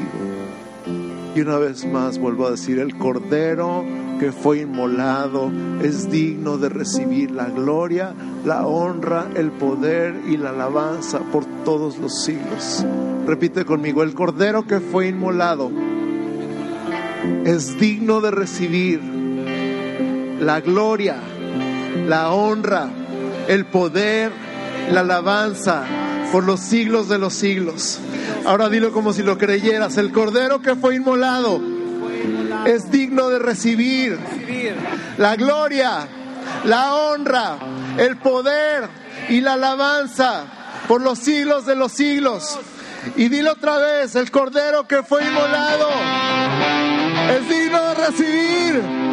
Y 1.33 1.39
una 1.39 1.57
vez 1.57 1.85
más 1.85 2.19
vuelvo 2.19 2.47
a 2.47 2.51
decir, 2.51 2.79
el 2.79 2.97
Cordero 2.97 3.85
que 4.19 4.31
fue 4.31 4.59
inmolado 4.59 5.51
es 5.81 6.09
digno 6.09 6.57
de 6.57 6.69
recibir 6.69 7.31
la 7.31 7.45
gloria, 7.45 8.13
la 8.45 8.65
honra, 8.65 9.27
el 9.35 9.51
poder 9.51 10.21
y 10.27 10.37
la 10.37 10.49
alabanza 10.51 11.19
por 11.31 11.45
todos 11.63 11.97
los 11.97 12.23
siglos. 12.23 12.85
Repite 13.25 13.65
conmigo, 13.65 14.03
el 14.03 14.13
Cordero 14.13 14.65
que 14.65 14.79
fue 14.79 15.07
inmolado 15.07 15.71
es 17.43 17.77
digno 17.79 18.21
de 18.21 18.31
recibir 18.31 19.01
la 20.39 20.61
gloria, 20.61 21.17
la 22.07 22.31
honra, 22.31 22.89
el 23.47 23.65
poder, 23.65 24.31
la 24.91 25.01
alabanza 25.01 25.83
por 26.31 26.43
los 26.43 26.59
siglos 26.59 27.09
de 27.09 27.17
los 27.17 27.33
siglos. 27.33 27.99
Ahora 28.45 28.69
dilo 28.69 28.91
como 28.91 29.13
si 29.13 29.23
lo 29.23 29.37
creyeras. 29.37 29.97
El 29.97 30.11
cordero 30.11 30.61
que 30.61 30.75
fue 30.75 30.95
inmolado 30.95 31.59
es 32.65 32.91
digno 32.91 33.29
de 33.29 33.39
recibir 33.39 34.17
la 35.17 35.35
gloria, 35.35 36.07
la 36.65 36.95
honra, 36.95 37.57
el 37.97 38.17
poder 38.17 38.89
y 39.29 39.41
la 39.41 39.53
alabanza 39.53 40.43
por 40.87 41.01
los 41.01 41.19
siglos 41.19 41.65
de 41.65 41.75
los 41.75 41.91
siglos. 41.91 42.59
Y 43.15 43.29
dilo 43.29 43.51
otra 43.51 43.77
vez, 43.77 44.15
el 44.15 44.31
cordero 44.31 44.87
que 44.87 45.03
fue 45.03 45.23
inmolado 45.23 45.89
es 47.29 47.49
digno 47.49 47.81
de 47.81 47.95
recibir. 47.95 49.04